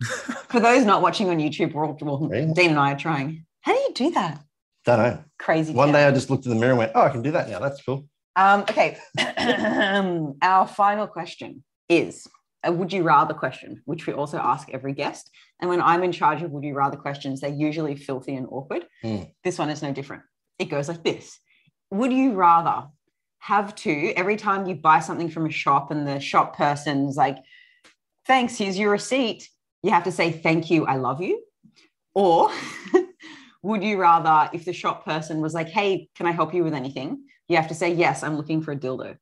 [0.48, 2.52] For those not watching on YouTube, we're all, well, Really?
[2.54, 3.44] Dean and I are trying.
[3.62, 4.42] How do you do that?
[4.84, 5.24] Don't know.
[5.38, 5.72] Crazy.
[5.74, 7.48] One day I just looked in the mirror and went, "Oh, I can do that
[7.50, 7.58] now.
[7.58, 8.96] That's cool." Um, okay.
[10.42, 12.26] Our final question is
[12.64, 15.30] a would you rather question, which we also ask every guest.
[15.60, 18.86] And when I'm in charge of would you rather questions, they're usually filthy and awkward.
[19.02, 19.24] Hmm.
[19.44, 20.22] This one is no different.
[20.58, 21.38] It goes like this
[21.90, 22.88] Would you rather
[23.38, 27.38] have to, every time you buy something from a shop and the shop person's like,
[28.26, 29.48] thanks, here's your receipt,
[29.82, 31.42] you have to say, thank you, I love you?
[32.14, 32.50] Or
[33.62, 36.74] would you rather, if the shop person was like, hey, can I help you with
[36.74, 37.22] anything?
[37.48, 39.16] You have to say, yes, I'm looking for a dildo.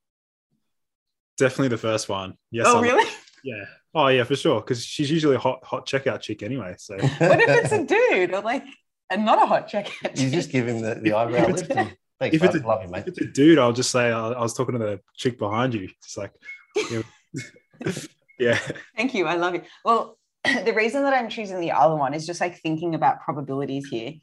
[1.36, 2.34] Definitely the first one.
[2.50, 2.66] Yes.
[2.66, 3.10] oh, I- really?
[3.46, 3.64] Yeah.
[3.94, 4.60] Oh, yeah, for sure.
[4.60, 6.74] Because she's usually a hot, hot checkout chick anyway.
[6.78, 8.64] So what if it's a dude or like
[9.10, 10.18] and not a hot checkout?
[10.20, 11.70] you just give him the, the eyebrow lift.
[11.70, 13.00] And, Thanks, If it's a- love you, mate.
[13.00, 15.74] if it's a dude, I'll just say I, I was talking to the chick behind
[15.74, 15.88] you.
[16.02, 16.32] Just like,
[16.74, 17.04] you
[17.84, 17.92] know,
[18.38, 18.58] yeah.
[18.96, 19.26] Thank you.
[19.26, 19.62] I love you.
[19.84, 23.86] Well, the reason that I'm choosing the other one is just like thinking about probabilities
[23.86, 24.14] here.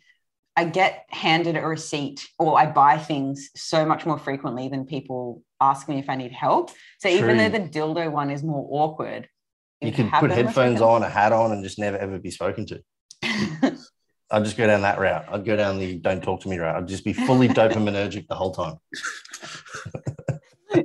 [0.56, 5.42] I get handed a receipt or I buy things so much more frequently than people
[5.70, 6.72] ask me if I need help.
[7.00, 9.28] So even though the dildo one is more awkward,
[9.82, 12.66] You it could put headphones on, a hat on, and just never ever be spoken
[12.68, 12.84] to.
[14.32, 15.26] I'd just go down that route.
[15.30, 16.76] I'd go down the don't talk to me route.
[16.76, 18.76] I'd just be fully dopaminergic the whole time.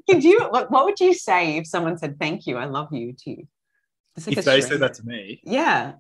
[0.08, 0.40] Could you?
[0.50, 3.48] What, what would you say if someone said "Thank you, I love you" to you?
[4.26, 4.72] Like if they string.
[4.72, 5.94] said that to me, yeah,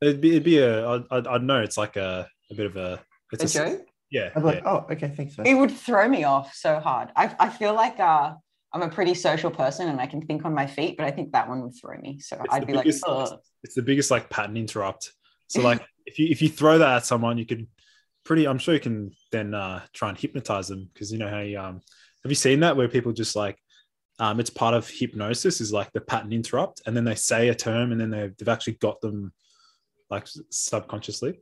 [0.00, 2.76] it'd be it'd be a I'd, I'd, I'd know it's like a, a bit of
[2.76, 3.00] a
[3.32, 3.86] it's a a, joke.
[4.12, 4.70] Yeah, I'd be like, yeah.
[4.70, 5.36] oh, okay, thanks.
[5.42, 7.08] It would throw me off so hard.
[7.16, 8.34] I, I feel like uh,
[8.74, 11.32] I'm a pretty social person and I can think on my feet, but I think
[11.32, 12.20] that one would throw me.
[12.20, 13.38] So It's I'd the be like, Ugh.
[13.62, 15.12] it's the biggest like pattern interrupt.
[15.48, 17.66] So like if you if you throw that at someone, you could
[18.24, 21.40] pretty I'm sure you can then uh try and hypnotize them because you know how
[21.40, 21.80] you um
[22.22, 23.58] have you seen that where people just like
[24.18, 27.54] um it's part of hypnosis is like the pattern interrupt and then they say a
[27.54, 29.32] term and then they've, they've actually got them
[30.10, 31.40] like subconsciously.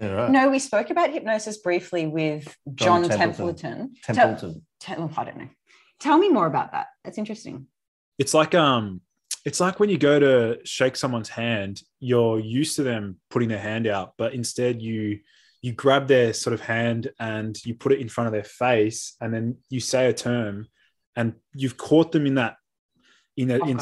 [0.00, 0.30] Yeah, right.
[0.30, 3.94] no, we spoke about hypnosis briefly with John John, Templeton.
[4.02, 4.02] Templeton.
[4.02, 4.66] Templeton.
[4.80, 5.48] Tell, tell- I don't know.
[6.00, 6.88] Tell me more about that.
[7.04, 7.66] That's interesting.
[8.18, 9.00] It's like um
[9.44, 13.58] it's like when you go to shake someone's hand, you're used to them putting their
[13.58, 15.20] hand out, but instead you
[15.62, 19.14] you grab their sort of hand and you put it in front of their face,
[19.20, 20.66] and then you say a term,
[21.14, 22.56] and you've caught them in that
[23.36, 23.80] in that Oh, in,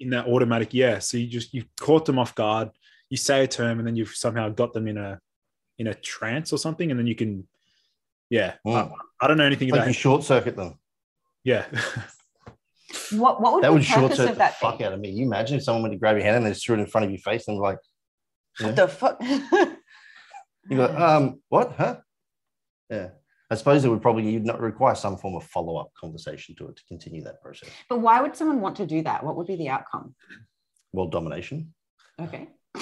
[0.00, 0.98] in that automatic yeah.
[0.98, 2.70] So you just you've caught them off guard.
[3.10, 5.20] You say a term, and then you've somehow got them in a
[5.80, 7.48] in a trance or something, and then you can
[8.28, 8.54] yeah.
[8.64, 8.92] Mm.
[9.20, 10.78] I, I don't know anything Like about you short circuit them.
[11.42, 11.66] yeah.
[13.12, 14.84] What, what would That would short purpose circuit the that fuck be?
[14.84, 15.10] out of me.
[15.10, 16.86] You imagine if someone went to grab your hand and they just threw it in
[16.86, 17.78] front of your face and like,
[18.60, 19.20] What the fuck?
[20.70, 21.72] you go, um, what?
[21.76, 21.96] Huh?
[22.88, 23.08] Yeah.
[23.50, 26.68] I suppose it would probably you'd not require some form of follow up conversation to
[26.68, 27.68] it to continue that process.
[27.88, 29.24] but why would someone want to do that?
[29.24, 30.14] What would be the outcome?
[30.92, 31.74] World domination.
[32.20, 32.48] Okay.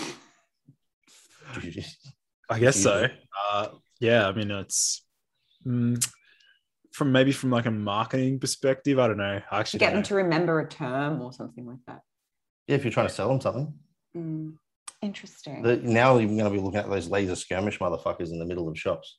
[2.50, 3.06] I guess so.
[3.52, 3.68] Uh,
[4.00, 5.04] yeah, I mean, it's
[5.66, 6.02] mm,
[6.92, 8.98] from maybe from like a marketing perspective.
[8.98, 9.40] I don't know.
[9.50, 10.06] I To actually get don't them know.
[10.08, 12.00] to remember a term or something like that.
[12.66, 13.74] Yeah, if you're trying to sell them something.
[14.16, 14.54] Mm,
[15.02, 15.62] Interesting.
[15.62, 18.68] The, now you're going to be looking at those laser skirmish motherfuckers in the middle
[18.68, 19.18] of shops.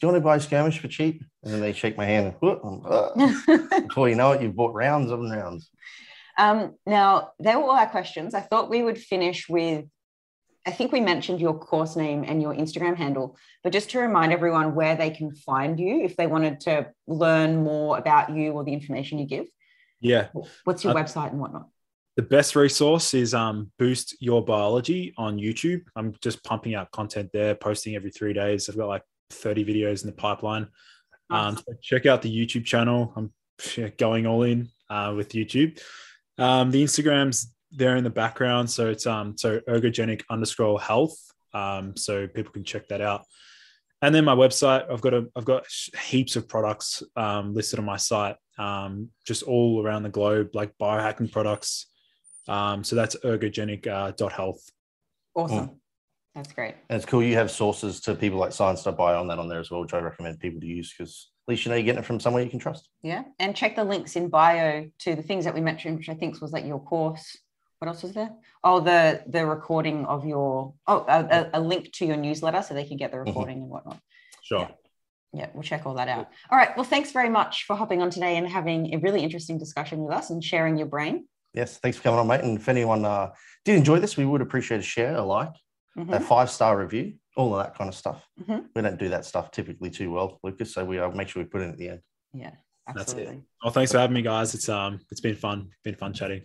[0.00, 1.22] Do you want to buy skirmish for cheap?
[1.42, 2.26] And then they shake my hand.
[2.26, 5.68] And, "Whoop," I'm, "Uh." Before you know it, you've bought rounds and rounds.
[6.38, 8.32] Um, now, they were all our questions.
[8.34, 9.84] I thought we would finish with,
[10.66, 14.32] I think we mentioned your course name and your Instagram handle, but just to remind
[14.32, 18.64] everyone where they can find you if they wanted to learn more about you or
[18.64, 19.46] the information you give.
[20.00, 20.28] Yeah,
[20.64, 21.68] What's your Uh, website and whatnot?
[22.16, 25.82] the best resource is um, Boost Your Biology on YouTube.
[25.96, 28.68] I'm just pumping out content there, posting every three days.
[28.68, 30.68] I've got like 30 videos in the pipeline.
[31.30, 33.12] Um, so check out the YouTube channel.
[33.16, 33.32] I'm
[33.96, 35.80] going all in uh, with YouTube.
[36.36, 41.16] Um, the Instagram's there in the background, so it's um so ergogenic underscore health.
[41.52, 43.24] Um, so people can check that out.
[44.02, 45.66] And then my website, I've got a I've got
[46.08, 50.72] heaps of products um, listed on my site, um, just all around the globe, like
[50.80, 51.86] biohacking products.
[52.48, 54.62] Um, so that's ergogenic uh, dot health.
[55.34, 55.80] Awesome.
[56.34, 56.76] That's great.
[56.88, 57.22] And it's cool.
[57.22, 59.98] You have sources to people like Science.bio on that on there as well, which I
[59.98, 62.50] recommend people to use because at least you know you're getting it from somewhere you
[62.50, 62.88] can trust.
[63.02, 63.24] Yeah.
[63.38, 66.40] And check the links in bio to the things that we mentioned, which I think
[66.40, 67.36] was like your course.
[67.80, 68.30] What else was there?
[68.62, 72.74] Oh, the the recording of your oh a, a, a link to your newsletter so
[72.74, 73.98] they can get the recording and whatnot.
[74.42, 74.60] Sure.
[74.60, 74.68] Yeah.
[75.32, 76.28] Yeah, we'll check all that out.
[76.50, 76.76] All right.
[76.76, 80.12] Well, thanks very much for hopping on today and having a really interesting discussion with
[80.14, 81.26] us and sharing your brain.
[81.54, 82.40] Yes, thanks for coming on, mate.
[82.42, 83.30] And if anyone uh,
[83.64, 85.52] did enjoy this, we would appreciate a share, a like,
[85.96, 86.12] Mhm.
[86.14, 88.26] a five star review, all of that kind of stuff.
[88.42, 88.66] Mhm.
[88.74, 90.74] We don't do that stuff typically too well, Lucas.
[90.74, 92.00] So we uh, make sure we put it at the end.
[92.34, 92.50] Yeah,
[92.86, 93.00] That's it.
[93.00, 93.42] absolutely.
[93.62, 94.52] Well, thanks for having me, guys.
[94.54, 95.70] It's um it's been fun.
[95.84, 96.44] Been fun chatting.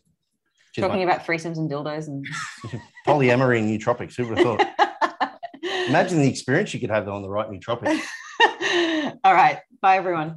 [0.76, 1.14] Cheers, Talking mate.
[1.14, 2.26] about threesomes and dildos and
[3.08, 4.18] Polyamory and nootropics.
[4.18, 5.40] Who would have thought?
[5.88, 7.98] Imagine the experience you could have on the right nootropic.
[9.24, 9.60] All right.
[9.82, 10.36] Bye, everyone.